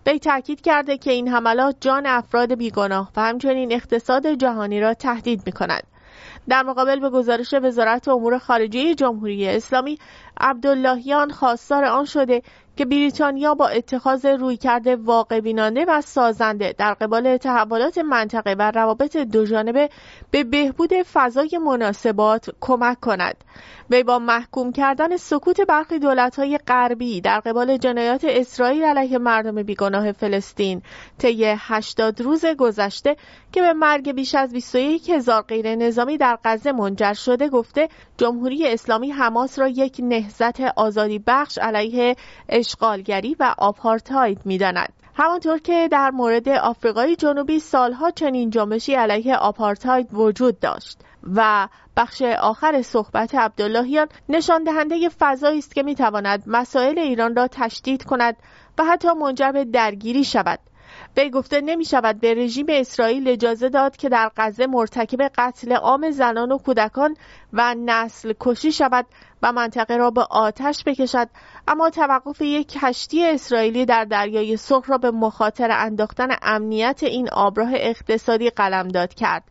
وی 0.05 0.19
تاکید 0.19 0.61
کرده 0.61 0.97
که 0.97 1.11
این 1.11 1.27
حملات 1.27 1.75
جان 1.81 2.05
افراد 2.05 2.55
بیگناه 2.55 3.11
و 3.15 3.21
همچنین 3.21 3.73
اقتصاد 3.73 4.27
جهانی 4.27 4.79
را 4.79 4.93
تهدید 4.93 5.41
می 5.45 5.51
کند. 5.51 5.94
در 6.49 6.63
مقابل 6.63 6.99
به 6.99 7.09
گزارش 7.09 7.53
وزارت 7.53 8.07
امور 8.07 8.37
خارجه 8.37 8.95
جمهوری 8.95 9.47
اسلامی 9.47 9.99
عبداللهیان 10.37 11.31
خواستار 11.31 11.85
آن 11.85 12.05
شده 12.05 12.41
که 12.77 12.85
بریتانیا 12.85 13.53
با 13.53 13.67
اتخاذ 13.67 14.25
رویکرد 14.25 14.87
واقع 14.87 15.39
بینانه 15.39 15.85
و 15.87 16.01
سازنده 16.01 16.75
در 16.77 16.93
قبال 16.93 17.37
تحولات 17.37 17.97
منطقه 17.97 18.55
و 18.59 18.71
روابط 18.71 19.17
جانبه 19.17 19.89
به 20.31 20.43
بهبود 20.43 20.93
فضای 21.13 21.59
مناسبات 21.65 22.49
کمک 22.61 22.99
کند. 22.99 23.43
وی 23.89 24.03
با 24.03 24.19
محکوم 24.19 24.71
کردن 24.71 25.17
سکوت 25.17 25.61
برخی 25.61 25.99
دولت‌های 25.99 26.57
غربی 26.67 27.21
در 27.21 27.39
قبال 27.39 27.77
جنایات 27.77 28.25
اسرائیل 28.29 28.83
علیه 28.83 29.17
مردم 29.17 29.63
بیگناه 29.63 30.11
فلسطین 30.11 30.81
طی 31.17 31.45
80 31.57 32.21
روز 32.21 32.45
گذشته 32.45 33.15
که 33.51 33.61
به 33.61 33.73
مرگ 33.73 34.11
بیش 34.11 34.35
از 34.35 34.53
21 34.53 35.09
هزار 35.09 35.41
غیر 35.41 35.75
نظامی 35.75 36.17
در 36.17 36.37
غزه 36.43 36.71
منجر 36.71 37.13
شده 37.13 37.49
گفته 37.49 37.89
جمهوری 38.17 38.67
اسلامی 38.67 39.11
حماس 39.11 39.59
را 39.59 39.67
یک 39.67 39.97
نهضت 40.03 40.61
آزادی 40.61 41.23
بخش 41.27 41.57
علیه 41.57 42.15
اشغالگری 42.65 43.35
و 43.39 43.55
آپارتاید 43.57 44.41
می‌داند. 44.45 44.93
همانطور 45.15 45.57
که 45.57 45.87
در 45.91 46.11
مورد 46.11 46.49
آفریقای 46.49 47.15
جنوبی 47.15 47.59
سالها 47.59 48.11
چنین 48.11 48.49
جنبشی 48.49 48.93
علیه 48.93 49.35
آپارتاید 49.35 50.13
وجود 50.13 50.59
داشت 50.59 50.97
و 51.35 51.67
بخش 51.97 52.21
آخر 52.21 52.81
صحبت 52.81 53.35
عبداللهیان 53.35 54.07
نشان 54.29 54.63
دهنده 54.63 55.09
فضایی 55.09 55.59
است 55.59 55.75
که 55.75 55.83
می‌تواند 55.83 56.43
مسائل 56.47 56.99
ایران 56.99 57.35
را 57.35 57.47
تشدید 57.47 58.03
کند 58.03 58.35
و 58.77 58.83
حتی 58.83 59.07
منجر 59.13 59.51
به 59.51 59.65
درگیری 59.65 60.23
شود. 60.23 60.59
وی 61.17 61.29
گفته 61.29 61.61
نمی 61.61 61.85
شود 61.85 62.19
به 62.19 62.33
رژیم 62.33 62.65
اسرائیل 62.69 63.27
اجازه 63.27 63.69
داد 63.69 63.97
که 63.97 64.09
در 64.09 64.31
غزه 64.37 64.67
مرتکب 64.67 65.21
قتل 65.35 65.71
عام 65.71 66.11
زنان 66.11 66.51
و 66.51 66.57
کودکان 66.57 67.15
و 67.53 67.75
نسل 67.85 68.33
کشی 68.39 68.71
شود 68.71 69.05
و 69.45 69.51
منطقه 69.51 69.97
را 69.97 70.11
به 70.11 70.21
آتش 70.29 70.83
بکشد 70.83 71.29
اما 71.67 71.89
توقف 71.89 72.41
یک 72.41 72.67
کشتی 72.71 73.25
اسرائیلی 73.25 73.85
در 73.85 74.05
دریای 74.05 74.57
سرخ 74.57 74.89
را 74.89 74.97
به 74.97 75.11
مخاطر 75.11 75.71
انداختن 75.71 76.27
امنیت 76.41 77.03
این 77.03 77.29
آبراه 77.29 77.69
اقتصادی 77.73 78.49
قلمداد 78.49 79.13
کرد. 79.13 79.43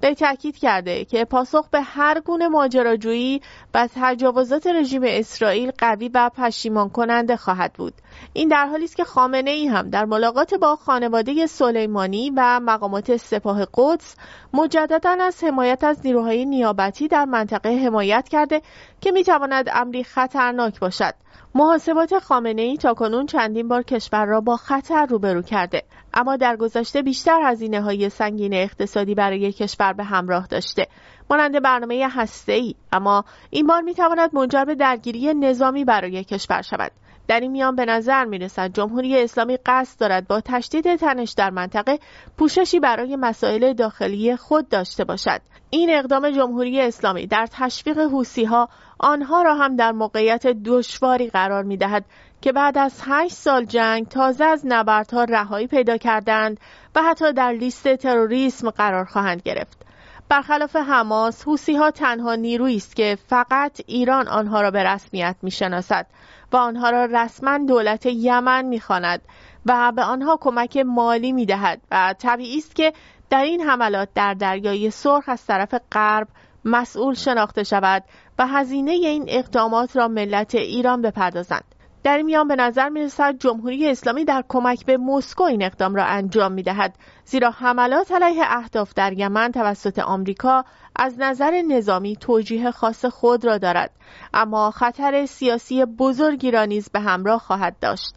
به 0.00 0.14
تاکید 0.14 0.56
کرده 0.56 1.04
که 1.04 1.24
پاسخ 1.24 1.68
به 1.68 1.80
هر 1.80 2.20
گونه 2.20 2.48
ماجراجویی 2.48 3.40
و 3.74 3.88
تجاوزات 3.94 4.66
رژیم 4.66 5.02
اسرائیل 5.04 5.70
قوی 5.78 6.10
و 6.14 6.30
پشیمان 6.36 6.88
کننده 6.88 7.36
خواهد 7.36 7.72
بود. 7.72 7.94
این 8.32 8.48
در 8.48 8.66
حالی 8.66 8.84
است 8.84 8.96
که 8.96 9.04
خامنه 9.04 9.50
ای 9.50 9.66
هم 9.66 9.90
در 9.90 10.04
ملاقات 10.04 10.54
با 10.54 10.76
خانواده 10.76 11.46
سلیمانی 11.46 12.32
و 12.36 12.60
مقامات 12.60 13.16
سپاه 13.16 13.66
قدس 13.74 14.16
مجددا 14.52 15.16
از 15.20 15.44
حمایت 15.44 15.84
از 15.84 16.00
نیروهای 16.04 16.44
نیابتی 16.44 17.08
در 17.08 17.24
منطقه 17.24 17.68
حمایت 17.68 18.28
کرده 18.28 18.62
که 19.00 19.12
می‌تواند 19.12 19.70
امری 19.72 20.04
خطرناک 20.04 20.80
باشد. 20.80 21.14
محاسبات 21.54 22.18
خامنه 22.18 22.62
ای 22.62 22.76
تا 22.76 22.94
کنون 22.94 23.26
چندین 23.26 23.68
بار 23.68 23.82
کشور 23.82 24.24
را 24.24 24.40
با 24.40 24.56
خطر 24.56 25.06
روبرو 25.06 25.42
کرده. 25.42 25.82
اما 26.14 26.36
در 26.36 26.56
گذشته 26.56 27.02
بیشتر 27.02 27.40
هزینه 27.44 27.80
های 27.80 28.08
سنگین 28.08 28.54
اقتصادی 28.54 29.14
برای 29.14 29.52
کشور 29.52 29.92
به 29.92 30.04
همراه 30.04 30.46
داشته. 30.46 30.86
مانند 31.30 31.62
برنامه 31.62 32.08
هسته 32.10 32.52
ای 32.52 32.74
اما 32.92 33.24
این 33.50 33.66
بار 33.66 33.80
می 33.82 33.94
تواند 33.94 34.34
منجر 34.34 34.64
به 34.64 34.74
درگیری 34.74 35.34
نظامی 35.34 35.84
برای 35.84 36.24
کشور 36.24 36.62
شود. 36.62 36.92
در 37.28 37.40
این 37.40 37.50
میان 37.50 37.76
به 37.76 37.84
نظر 37.84 38.24
می 38.24 38.38
رسد 38.38 38.72
جمهوری 38.72 39.22
اسلامی 39.22 39.58
قصد 39.66 40.00
دارد 40.00 40.28
با 40.28 40.40
تشدید 40.40 40.96
تنش 40.96 41.32
در 41.32 41.50
منطقه 41.50 41.98
پوششی 42.36 42.80
برای 42.80 43.16
مسائل 43.16 43.72
داخلی 43.72 44.36
خود 44.36 44.68
داشته 44.68 45.04
باشد. 45.04 45.40
این 45.70 45.90
اقدام 45.90 46.30
جمهوری 46.30 46.80
اسلامی 46.80 47.26
در 47.26 47.46
تشویق 47.50 47.98
حوسی 47.98 48.44
ها 48.44 48.68
آنها 48.98 49.42
را 49.42 49.54
هم 49.54 49.76
در 49.76 49.92
موقعیت 49.92 50.46
دشواری 50.46 51.28
قرار 51.28 51.62
می 51.62 51.76
دهد 51.76 52.04
که 52.42 52.52
بعد 52.52 52.78
از 52.78 53.00
هشت 53.04 53.34
سال 53.34 53.64
جنگ 53.64 54.08
تازه 54.08 54.44
از 54.44 54.62
نبردها 54.64 55.24
رهایی 55.24 55.66
پیدا 55.66 55.96
کردند 55.96 56.60
و 56.94 57.02
حتی 57.02 57.32
در 57.32 57.52
لیست 57.52 57.96
تروریسم 57.96 58.70
قرار 58.70 59.04
خواهند 59.04 59.42
گرفت. 59.42 59.86
برخلاف 60.28 60.76
حماس، 60.76 61.44
حوسی 61.44 61.76
ها 61.76 61.90
تنها 61.90 62.34
نیرویی 62.34 62.76
است 62.76 62.96
که 62.96 63.18
فقط 63.26 63.80
ایران 63.86 64.28
آنها 64.28 64.60
را 64.60 64.70
به 64.70 64.84
رسمیت 64.84 65.36
می‌شناسد 65.42 66.06
و 66.52 66.56
آنها 66.56 66.90
را 66.90 67.04
رسما 67.04 67.58
دولت 67.58 68.06
یمن 68.06 68.64
می‌خواند 68.64 69.22
و 69.66 69.92
به 69.96 70.02
آنها 70.02 70.38
کمک 70.40 70.76
مالی 70.76 71.32
می‌دهد 71.32 71.80
و 71.90 72.14
طبیعی 72.18 72.58
است 72.58 72.74
که 72.74 72.92
در 73.30 73.42
این 73.42 73.60
حملات 73.60 74.08
در 74.14 74.34
دریای 74.34 74.90
سرخ 74.90 75.24
از 75.28 75.46
طرف 75.46 75.74
غرب 75.92 76.28
مسئول 76.64 77.14
شناخته 77.14 77.64
شود 77.64 78.04
و 78.38 78.46
هزینه 78.46 78.90
این 78.90 79.24
اقدامات 79.28 79.96
را 79.96 80.08
ملت 80.08 80.54
ایران 80.54 81.02
بپردازند 81.02 81.64
در 82.04 82.22
میان 82.22 82.48
به 82.48 82.56
نظر 82.56 82.88
می 82.88 83.00
رسد 83.00 83.38
جمهوری 83.38 83.90
اسلامی 83.90 84.24
در 84.24 84.44
کمک 84.48 84.86
به 84.86 84.96
مسکو 84.96 85.42
این 85.42 85.62
اقدام 85.62 85.94
را 85.94 86.04
انجام 86.04 86.52
می 86.52 86.62
دهد 86.62 86.94
زیرا 87.24 87.50
حملات 87.50 88.12
علیه 88.12 88.42
اهداف 88.46 88.94
در 88.94 89.12
یمن 89.12 89.52
توسط 89.52 89.98
آمریکا 89.98 90.64
از 90.96 91.14
نظر 91.18 91.62
نظامی 91.68 92.16
توجیه 92.16 92.70
خاص 92.70 93.04
خود 93.04 93.44
را 93.44 93.58
دارد 93.58 93.90
اما 94.34 94.70
خطر 94.70 95.26
سیاسی 95.26 95.84
بزرگی 95.84 96.50
را 96.50 96.64
نیز 96.64 96.90
به 96.90 97.00
همراه 97.00 97.40
خواهد 97.40 97.76
داشت. 97.80 98.14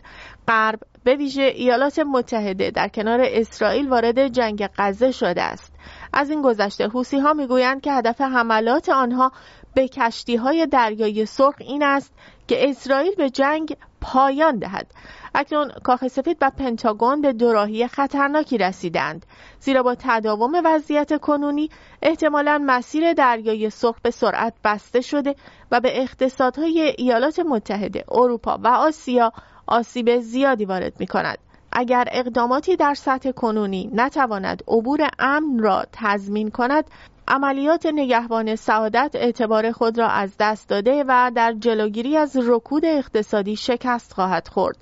غرب 0.47 0.79
به 1.03 1.15
ویژه 1.15 1.41
ایالات 1.41 1.99
متحده 1.99 2.71
در 2.71 2.87
کنار 2.87 3.19
اسرائیل 3.23 3.89
وارد 3.89 4.27
جنگ 4.27 4.69
غزه 4.77 5.11
شده 5.11 5.41
است. 5.41 5.73
از 6.13 6.29
این 6.29 6.41
گذشته 6.41 6.87
حوسی 6.87 7.19
ها 7.19 7.33
می‌گویند 7.33 7.81
که 7.81 7.91
هدف 7.91 8.21
حملات 8.21 8.89
آنها 8.89 9.31
به 9.75 9.87
کشتی 9.87 10.35
های 10.35 10.67
دریای 10.67 11.25
سرخ 11.25 11.55
این 11.59 11.83
است 11.83 12.13
که 12.47 12.69
اسرائیل 12.69 13.15
به 13.15 13.29
جنگ 13.29 13.77
پایان 14.01 14.59
دهد. 14.59 14.87
اکنون 15.35 15.71
کاخ 15.83 16.07
سفید 16.07 16.37
و 16.41 16.51
پنتاگون 16.57 17.21
به 17.21 17.33
دوراهی 17.33 17.87
خطرناکی 17.87 18.57
رسیدند. 18.57 19.25
زیرا 19.59 19.83
با 19.83 19.95
تداوم 19.99 20.61
وضعیت 20.65 21.21
کنونی 21.21 21.69
احتمالا 22.01 22.61
مسیر 22.65 23.13
دریای 23.13 23.69
سرخ 23.69 23.95
به 24.03 24.11
سرعت 24.11 24.53
بسته 24.63 25.01
شده 25.01 25.35
و 25.71 25.79
به 25.79 26.01
اقتصادهای 26.01 26.95
ایالات 26.97 27.39
متحده 27.39 28.03
اروپا 28.11 28.59
و 28.63 28.67
آسیا 28.67 29.31
آسیب 29.67 30.19
زیادی 30.19 30.65
وارد 30.65 30.99
می 30.99 31.07
کند 31.07 31.37
اگر 31.71 32.07
اقداماتی 32.11 32.75
در 32.75 32.93
سطح 32.93 33.31
کنونی 33.31 33.89
نتواند 33.93 34.63
عبور 34.67 35.09
امن 35.19 35.59
را 35.59 35.83
تضمین 35.91 36.51
کند 36.51 36.85
عملیات 37.27 37.85
نگهبان 37.85 38.55
سعادت 38.55 39.11
اعتبار 39.13 39.71
خود 39.71 39.97
را 39.97 40.07
از 40.07 40.35
دست 40.39 40.69
داده 40.69 41.03
و 41.07 41.31
در 41.35 41.53
جلوگیری 41.53 42.17
از 42.17 42.37
رکود 42.47 42.85
اقتصادی 42.85 43.55
شکست 43.55 44.13
خواهد 44.13 44.47
خورد. 44.47 44.77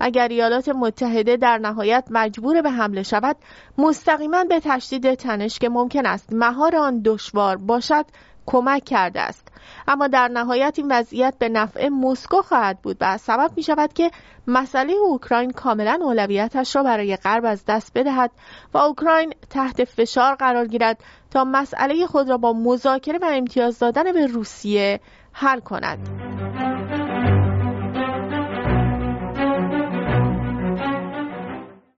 اگر 0.00 0.28
ایالات 0.28 0.68
متحده 0.68 1.36
در 1.36 1.58
نهایت 1.58 2.04
مجبور 2.10 2.62
به 2.62 2.70
حمله 2.70 3.02
شود 3.02 3.36
مستقیما 3.78 4.44
به 4.44 4.60
تشدید 4.60 5.14
تنش 5.14 5.58
که 5.58 5.68
ممکن 5.68 6.06
است 6.06 6.32
مهار 6.32 6.76
آن 6.76 7.02
دشوار 7.04 7.56
باشد 7.56 8.04
کمک 8.48 8.84
کرده 8.84 9.20
است 9.20 9.48
اما 9.88 10.08
در 10.08 10.28
نهایت 10.28 10.74
این 10.76 10.92
وضعیت 10.92 11.34
به 11.38 11.48
نفع 11.48 11.88
مسکو 11.88 12.42
خواهد 12.42 12.82
بود 12.82 12.96
و 13.00 13.18
سبب 13.18 13.50
می 13.56 13.62
شود 13.62 13.92
که 13.92 14.10
مسئله 14.46 14.92
اوکراین 14.92 15.50
کاملا 15.50 15.98
اولویتش 16.02 16.76
را 16.76 16.82
برای 16.82 17.16
غرب 17.16 17.44
از 17.44 17.64
دست 17.64 17.92
بدهد 17.94 18.30
و 18.74 18.78
اوکراین 18.78 19.34
تحت 19.50 19.84
فشار 19.84 20.34
قرار 20.34 20.66
گیرد 20.66 21.00
تا 21.30 21.44
مسئله 21.44 22.06
خود 22.06 22.28
را 22.28 22.36
با 22.36 22.52
مذاکره 22.52 23.18
و 23.18 23.30
امتیاز 23.32 23.78
دادن 23.78 24.12
به 24.12 24.26
روسیه 24.26 25.00
حل 25.32 25.60
کند. 25.60 25.98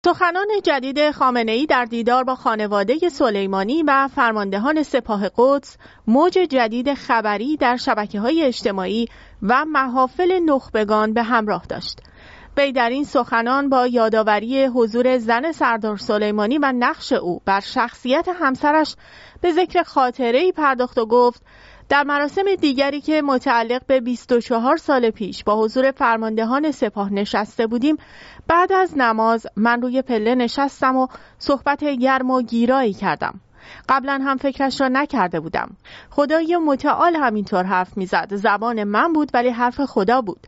سخنان 0.06 0.48
جدید 0.64 1.10
خامنه 1.10 1.52
ای 1.52 1.66
در 1.66 1.84
دیدار 1.84 2.24
با 2.24 2.34
خانواده 2.34 3.08
سلیمانی 3.08 3.82
و 3.82 4.08
فرماندهان 4.08 4.82
سپاه 4.82 5.30
قدس 5.36 5.76
موج 6.06 6.32
جدید 6.32 6.94
خبری 6.94 7.56
در 7.56 7.76
شبکه 7.76 8.20
های 8.20 8.42
اجتماعی 8.42 9.08
و 9.42 9.64
محافل 9.64 10.38
نخبگان 10.38 11.12
به 11.12 11.22
همراه 11.22 11.64
داشت. 11.68 12.00
وی 12.56 12.72
در 12.72 12.90
این 12.90 13.04
سخنان 13.04 13.68
با 13.68 13.86
یادآوری 13.86 14.64
حضور 14.64 15.18
زن 15.18 15.52
سردار 15.52 15.96
سلیمانی 15.96 16.58
و 16.58 16.72
نقش 16.78 17.12
او 17.12 17.40
بر 17.44 17.60
شخصیت 17.60 18.28
همسرش 18.40 18.96
به 19.40 19.52
ذکر 19.52 19.82
خاطره 19.82 20.38
ای 20.38 20.52
پرداخت 20.52 20.98
و 20.98 21.06
گفت 21.06 21.42
در 21.88 22.02
مراسم 22.02 22.54
دیگری 22.60 23.00
که 23.00 23.22
متعلق 23.22 23.86
به 23.86 24.00
24 24.00 24.76
سال 24.76 25.10
پیش 25.10 25.44
با 25.44 25.60
حضور 25.62 25.90
فرماندهان 25.90 26.70
سپاه 26.70 27.12
نشسته 27.12 27.66
بودیم 27.66 27.96
بعد 28.48 28.72
از 28.72 28.98
نماز 28.98 29.46
من 29.56 29.82
روی 29.82 30.02
پله 30.02 30.34
نشستم 30.34 30.96
و 30.96 31.06
صحبت 31.38 31.84
گرم 31.84 32.30
و 32.30 32.42
گیرایی 32.42 32.92
کردم. 32.92 33.40
قبلا 33.88 34.20
هم 34.24 34.36
فکرش 34.36 34.80
را 34.80 34.88
نکرده 34.88 35.40
بودم. 35.40 35.76
خدای 36.10 36.56
متعال 36.56 37.16
همینطور 37.16 37.64
حرف 37.64 37.96
می‌زد. 37.96 38.34
زبان 38.34 38.84
من 38.84 39.12
بود 39.12 39.30
ولی 39.34 39.48
حرف 39.48 39.80
خدا 39.80 40.20
بود. 40.20 40.46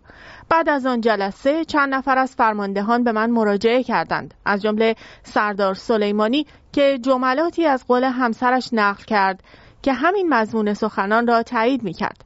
بعد 0.48 0.68
از 0.68 0.86
آن 0.86 1.00
جلسه 1.00 1.64
چند 1.64 1.94
نفر 1.94 2.18
از 2.18 2.34
فرماندهان 2.34 3.04
به 3.04 3.12
من 3.12 3.30
مراجعه 3.30 3.82
کردند. 3.82 4.34
از 4.46 4.62
جمله 4.62 4.94
سردار 5.22 5.74
سلیمانی 5.74 6.46
که 6.72 6.98
جملاتی 6.98 7.66
از 7.66 7.86
قول 7.86 8.04
همسرش 8.04 8.68
نقل 8.72 9.04
کرد 9.04 9.42
که 9.82 9.92
همین 9.92 10.28
مضمون 10.28 10.74
سخنان 10.74 11.26
را 11.26 11.42
تایید 11.42 11.82
می 11.82 11.92
کرد. 11.92 12.24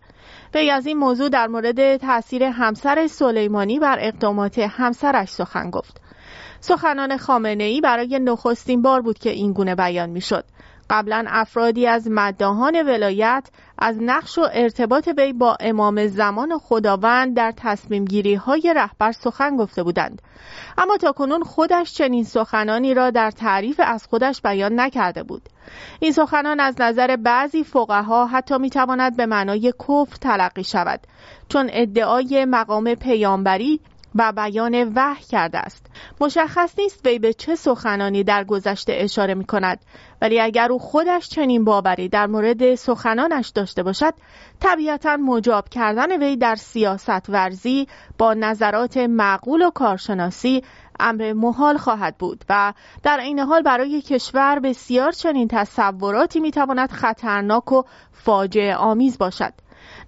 وی 0.54 0.70
از 0.70 0.86
این 0.86 0.96
موضوع 0.96 1.28
در 1.28 1.46
مورد 1.46 1.96
تاثیر 1.96 2.42
همسر 2.44 3.06
سلیمانی 3.06 3.78
بر 3.78 3.98
اقدامات 4.00 4.58
همسرش 4.58 5.28
سخن 5.28 5.70
گفت. 5.70 6.00
سخنان 6.60 7.16
خامنه 7.16 7.64
ای 7.64 7.80
برای 7.80 8.18
نخستین 8.18 8.82
بار 8.82 9.02
بود 9.02 9.18
که 9.18 9.30
این 9.30 9.52
گونه 9.52 9.74
بیان 9.74 10.10
می 10.10 10.20
شد. 10.20 10.44
قبلا 10.94 11.24
افرادی 11.28 11.86
از 11.86 12.08
مداهان 12.10 12.82
ولایت 12.82 13.48
از 13.78 13.98
نقش 14.02 14.38
و 14.38 14.48
ارتباط 14.52 15.08
وی 15.16 15.32
با 15.32 15.56
امام 15.60 16.06
زمان 16.06 16.58
خداوند 16.58 17.36
در 17.36 17.52
تصمیم 17.56 18.04
گیری 18.04 18.34
های 18.34 18.74
رهبر 18.76 19.12
سخن 19.12 19.56
گفته 19.56 19.82
بودند. 19.82 20.22
اما 20.78 20.96
تا 20.96 21.12
کنون 21.12 21.42
خودش 21.42 21.94
چنین 21.94 22.24
سخنانی 22.24 22.94
را 22.94 23.10
در 23.10 23.30
تعریف 23.30 23.80
از 23.84 24.06
خودش 24.06 24.42
بیان 24.42 24.80
نکرده 24.80 25.22
بود. 25.22 25.42
این 26.00 26.12
سخنان 26.12 26.60
از 26.60 26.80
نظر 26.80 27.16
بعضی 27.16 27.64
فقها 27.64 28.26
حتی 28.26 28.58
می‌تواند 28.58 29.16
به 29.16 29.26
معنای 29.26 29.72
کفر 29.88 30.16
تلقی 30.20 30.64
شود 30.64 31.00
چون 31.48 31.70
ادعای 31.72 32.44
مقام 32.44 32.94
پیامبری 32.94 33.80
و 34.14 34.32
بیان 34.32 34.92
وحی 34.94 35.24
کرده 35.24 35.58
است. 35.58 35.86
مشخص 36.20 36.78
نیست 36.78 37.06
وی 37.06 37.18
به 37.18 37.32
چه 37.32 37.54
سخنانی 37.54 38.24
در 38.24 38.44
گذشته 38.44 38.92
اشاره 38.96 39.34
می 39.34 39.44
کند. 39.44 39.84
ولی 40.22 40.40
اگر 40.40 40.72
او 40.72 40.78
خودش 40.78 41.28
چنین 41.28 41.64
باوری 41.64 42.08
در 42.08 42.26
مورد 42.26 42.74
سخنانش 42.74 43.48
داشته 43.48 43.82
باشد 43.82 44.14
طبیعتا 44.60 45.16
مجاب 45.16 45.68
کردن 45.68 46.22
وی 46.22 46.36
در 46.36 46.54
سیاست 46.54 47.28
ورزی 47.28 47.88
با 48.18 48.34
نظرات 48.34 48.96
معقول 48.96 49.62
و 49.62 49.70
کارشناسی 49.70 50.62
امر 51.00 51.32
محال 51.32 51.76
خواهد 51.76 52.18
بود 52.18 52.44
و 52.48 52.72
در 53.02 53.20
این 53.20 53.38
حال 53.38 53.62
برای 53.62 54.02
کشور 54.02 54.58
بسیار 54.58 55.12
چنین 55.12 55.48
تصوراتی 55.48 56.40
می‌تواند 56.40 56.90
خطرناک 56.90 57.72
و 57.72 57.82
فاجعه 58.12 58.76
آمیز 58.76 59.18
باشد. 59.18 59.52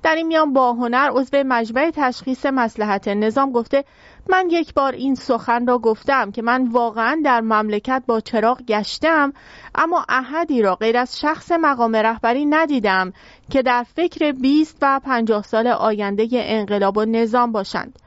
در 0.03 0.15
این 0.15 0.27
میان 0.27 0.53
با 0.53 0.73
هنر 0.73 1.11
عضو 1.13 1.43
مجمع 1.47 1.91
تشخیص 1.95 2.47
مسلحت 2.47 3.09
نظام 3.09 3.53
گفته 3.53 3.85
من 4.29 4.49
یک 4.51 4.75
بار 4.75 4.93
این 4.93 5.15
سخن 5.15 5.67
را 5.67 5.79
گفتم 5.79 6.31
که 6.31 6.43
من 6.43 6.69
واقعا 6.69 7.21
در 7.25 7.41
مملکت 7.41 8.03
با 8.07 8.21
چراغ 8.21 8.63
گشتم 8.63 9.33
اما 9.75 10.05
احدی 10.09 10.63
را 10.63 10.75
غیر 10.75 10.99
از 10.99 11.21
شخص 11.21 11.53
مقام 11.53 11.97
رهبری 11.97 12.47
ندیدم 12.47 13.13
که 13.51 13.63
در 13.63 13.83
فکر 13.83 14.33
20 14.33 14.79
و 14.83 15.01
50 15.05 15.43
سال 15.43 15.67
آینده 15.67 16.29
انقلاب 16.33 16.97
و 16.97 17.05
نظام 17.05 17.53
باشند. 17.53 17.99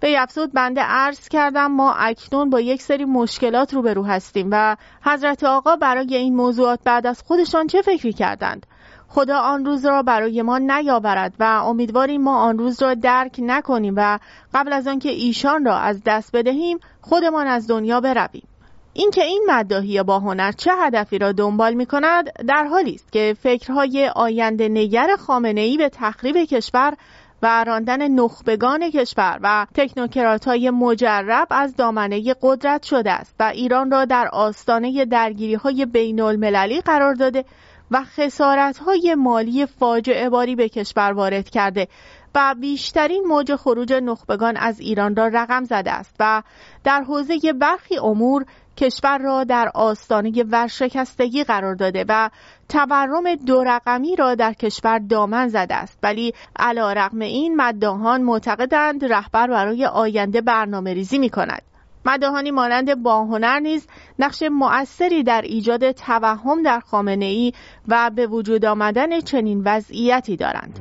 به 0.00 0.22
افزود 0.22 0.52
بنده 0.52 0.80
عرض 0.80 1.28
کردم 1.28 1.66
ما 1.66 1.92
اکنون 1.92 2.50
با 2.50 2.60
یک 2.60 2.82
سری 2.82 3.04
مشکلات 3.04 3.74
روبرو 3.74 4.04
هستیم 4.04 4.48
و 4.50 4.76
حضرت 5.02 5.44
آقا 5.44 5.76
برای 5.76 6.16
این 6.16 6.36
موضوعات 6.36 6.80
بعد 6.84 7.06
از 7.06 7.22
خودشان 7.22 7.66
چه 7.66 7.82
فکری 7.82 8.12
کردند؟ 8.12 8.66
خدا 9.14 9.38
آن 9.38 9.64
روز 9.64 9.86
را 9.86 10.02
برای 10.02 10.42
ما 10.42 10.58
نیاورد 10.58 11.34
و 11.40 11.44
امیدواریم 11.44 12.22
ما 12.22 12.38
آن 12.38 12.58
روز 12.58 12.82
را 12.82 12.94
درک 12.94 13.36
نکنیم 13.38 13.94
و 13.96 14.18
قبل 14.54 14.72
از 14.72 14.88
آنکه 14.88 15.08
ایشان 15.08 15.64
را 15.64 15.76
از 15.76 16.02
دست 16.06 16.36
بدهیم 16.36 16.78
خودمان 17.00 17.46
از 17.46 17.68
دنیا 17.68 18.00
برویم. 18.00 18.42
اینکه 18.92 19.24
این 19.24 19.46
مداحی 19.48 20.02
با 20.02 20.18
هنر 20.18 20.52
چه 20.52 20.70
هدفی 20.78 21.18
را 21.18 21.32
دنبال 21.32 21.74
می 21.74 21.86
کند 21.86 22.32
در 22.48 22.64
حالی 22.64 22.94
است 22.94 23.12
که 23.12 23.36
فکرهای 23.42 24.08
آینده 24.16 24.68
نگر 24.68 25.16
خامنه 25.16 25.60
ای 25.60 25.76
به 25.76 25.88
تخریب 25.88 26.36
کشور 26.36 26.94
و 27.42 27.64
راندن 27.64 28.08
نخبگان 28.08 28.90
کشور 28.90 29.38
و 29.42 29.66
تکنوکرات 29.74 30.44
های 30.44 30.70
مجرب 30.70 31.46
از 31.50 31.76
دامنه 31.76 32.34
قدرت 32.42 32.82
شده 32.82 33.12
است 33.12 33.34
و 33.40 33.42
ایران 33.42 33.90
را 33.90 34.04
در 34.04 34.28
آستانه 34.28 35.04
درگیری 35.04 35.54
های 35.54 35.86
بین 35.86 36.20
المللی 36.20 36.80
قرار 36.80 37.14
داده 37.14 37.44
و 37.92 38.04
خسارت 38.04 38.78
های 38.78 39.14
مالی 39.14 39.66
فاجعه 39.66 40.28
باری 40.28 40.56
به 40.56 40.68
کشور 40.68 41.12
وارد 41.12 41.50
کرده 41.50 41.88
و 42.34 42.54
بیشترین 42.60 43.24
موج 43.26 43.54
خروج 43.54 43.92
نخبگان 43.92 44.56
از 44.56 44.80
ایران 44.80 45.16
را 45.16 45.26
رقم 45.26 45.64
زده 45.64 45.92
است 45.92 46.16
و 46.20 46.42
در 46.84 47.02
حوزه 47.02 47.52
برخی 47.60 47.98
امور 47.98 48.44
کشور 48.76 49.18
را 49.18 49.44
در 49.44 49.70
آستانه 49.74 50.42
ورشکستگی 50.42 51.44
قرار 51.44 51.74
داده 51.74 52.04
و 52.08 52.30
تورم 52.68 53.34
دو 53.34 53.64
رقمی 53.64 54.16
را 54.16 54.34
در 54.34 54.52
کشور 54.52 54.98
دامن 54.98 55.48
زده 55.48 55.74
است. 55.74 55.98
ولی 56.02 56.34
علا 56.56 56.92
رقم 56.92 57.18
این 57.18 57.56
مداهان 57.56 58.22
معتقدند 58.22 59.04
رهبر 59.04 59.46
برای 59.46 59.86
آینده 59.86 60.40
برنامه 60.40 60.94
ریزی 60.94 61.18
می 61.18 61.30
کند 61.30 61.62
مداهانی 62.04 62.50
مانند 62.50 63.02
باهنر 63.02 63.58
نیز 63.58 63.86
نقش 64.18 64.42
مؤثری 64.42 65.22
در 65.22 65.42
ایجاد 65.42 65.92
توهم 65.92 66.62
در 66.62 66.80
خامنه 66.80 67.24
ای 67.24 67.52
و 67.88 68.10
به 68.14 68.26
وجود 68.26 68.64
آمدن 68.64 69.20
چنین 69.20 69.62
وضعیتی 69.64 70.36
دارند. 70.36 70.78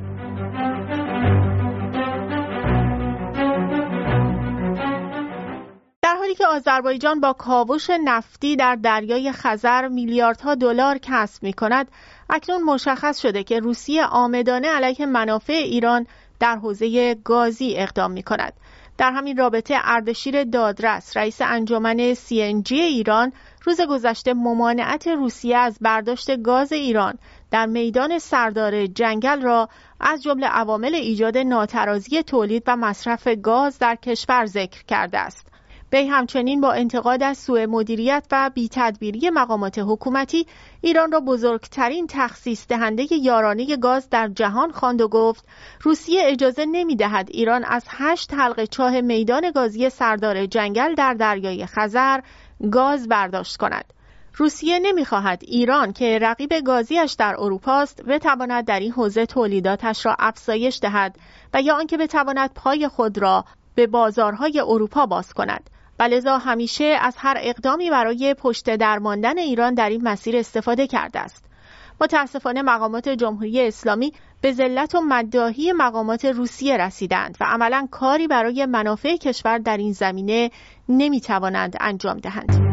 در 6.02 6.16
حالی 6.16 6.36
که 6.36 6.48
آذربایجان 6.48 7.20
با 7.20 7.34
کاوش 7.34 7.90
نفتی 7.90 8.56
در 8.56 8.76
دریای 8.76 9.32
خزر 9.32 9.88
میلیاردها 9.88 10.56
دلار 10.56 10.98
کسب 10.98 11.44
می 11.44 11.54
کند، 11.54 11.92
اکنون 12.30 12.64
مشخص 12.64 13.22
شده 13.22 13.44
که 13.44 13.60
روسیه 13.60 14.06
آمدانه 14.06 14.68
علیه 14.68 15.06
منافع 15.06 15.54
ایران 15.54 16.08
در 16.40 16.56
حوزه 16.56 17.16
گازی 17.16 17.74
اقدام 17.78 18.12
می 18.12 18.24
کند. 18.24 18.54
در 19.02 19.12
همین 19.12 19.38
رابطه 19.38 19.76
اردشیر 19.84 20.44
دادرس 20.44 21.18
رئیس 21.18 21.42
انجمن 21.42 22.14
سی 22.14 22.42
ایران 22.72 23.34
روز 23.64 23.82
گذشته 23.82 24.34
ممانعت 24.34 25.08
روسیه 25.08 25.58
از 25.58 25.78
برداشت 25.82 26.42
گاز 26.42 26.74
ایران 26.74 27.18
در 27.52 27.66
میدان 27.66 28.20
سردار 28.20 28.86
جنگل 28.86 29.42
را 29.42 29.70
از 30.00 30.24
جمله 30.24 30.48
عوامل 30.48 30.96
ایجاد 30.96 31.38
ناترازی 31.38 32.24
تولید 32.24 32.64
و 32.68 32.76
مصرف 32.76 33.28
گاز 33.28 33.80
در 33.80 33.96
کشور 33.96 34.46
ذکر 34.46 34.84
کرده 34.84 35.20
است. 35.20 35.51
وی 35.94 36.08
همچنین 36.08 36.62
با 36.62 36.72
انتقاد 36.72 37.24
از 37.24 37.38
سوء 37.38 37.66
مدیریت 37.66 38.26
و 38.32 38.52
بیتدبیری 38.54 39.30
مقامات 39.30 39.80
حکومتی 39.80 40.48
ایران 40.82 41.12
را 41.12 41.20
بزرگترین 41.20 42.08
تخصیص 42.08 42.68
دهنده 42.68 43.14
یارانه 43.14 43.78
گاز 43.78 44.10
در 44.10 44.28
جهان 44.28 44.72
خواند 44.72 45.02
و 45.02 45.08
گفت 45.08 45.46
روسیه 45.82 46.22
اجازه 46.26 46.66
نمی 46.66 46.96
دهد 46.96 47.30
ایران 47.32 47.64
از 47.64 47.84
هشت 47.88 48.34
حلقه 48.34 48.68
چاه 48.68 49.02
میدان 49.02 49.52
گازی 49.52 49.90
سردار 49.90 50.46
جنگل 50.46 50.96
در 50.96 51.14
دریای 51.14 51.66
خزر 51.66 52.20
گاز 52.72 53.08
برداشت 53.08 53.58
کند. 53.58 53.94
روسیه 54.36 54.80
نمی‌خواهد 54.80 55.42
ایران 55.44 55.94
که 55.94 56.20
رقیب 56.22 56.54
گازیش 56.66 57.14
در 57.14 57.36
اروپا 57.40 57.82
است 57.82 58.04
بتواند 58.04 58.66
در 58.66 58.80
این 58.80 58.92
حوزه 58.92 59.26
تولیداتش 59.26 60.06
را 60.06 60.16
افزایش 60.20 60.80
دهد 60.82 61.16
و 61.54 61.62
یا 61.62 61.76
آنکه 61.76 61.98
بتواند 61.98 62.54
پای 62.56 62.88
خود 62.88 63.18
را 63.18 63.46
به 63.76 63.88
بازارهای 63.88 64.60
اروپا 64.60 65.06
باز 65.06 65.34
کند 65.34 65.70
و 66.02 66.40
همیشه 66.40 66.98
از 67.02 67.16
هر 67.18 67.38
اقدامی 67.42 67.90
برای 67.90 68.34
پشت 68.34 68.76
درماندن 68.76 69.38
ایران 69.38 69.74
در 69.74 69.90
این 69.90 70.02
مسیر 70.04 70.38
استفاده 70.38 70.88
کرده 70.88 71.20
است. 71.20 71.46
متاسفانه 72.02 72.62
مقامات 72.62 73.10
جمهوری 73.10 73.68
اسلامی 73.68 74.14
به 74.42 74.52
ذلت 74.52 74.96
و 74.96 75.02
مداهی 75.02 75.72
مقامات 75.72 76.26
روسیه 76.26 76.78
رسیدند 76.78 77.38
و 77.42 77.44
عملا 77.44 77.88
کاری 77.92 78.28
برای 78.28 78.66
منافع 78.66 79.18
کشور 79.18 79.58
در 79.58 79.78
این 79.78 79.94
زمینه 79.94 80.52
نمی 80.90 81.22
توانند 81.22 81.78
انجام 81.80 82.18
دهند. 82.18 82.71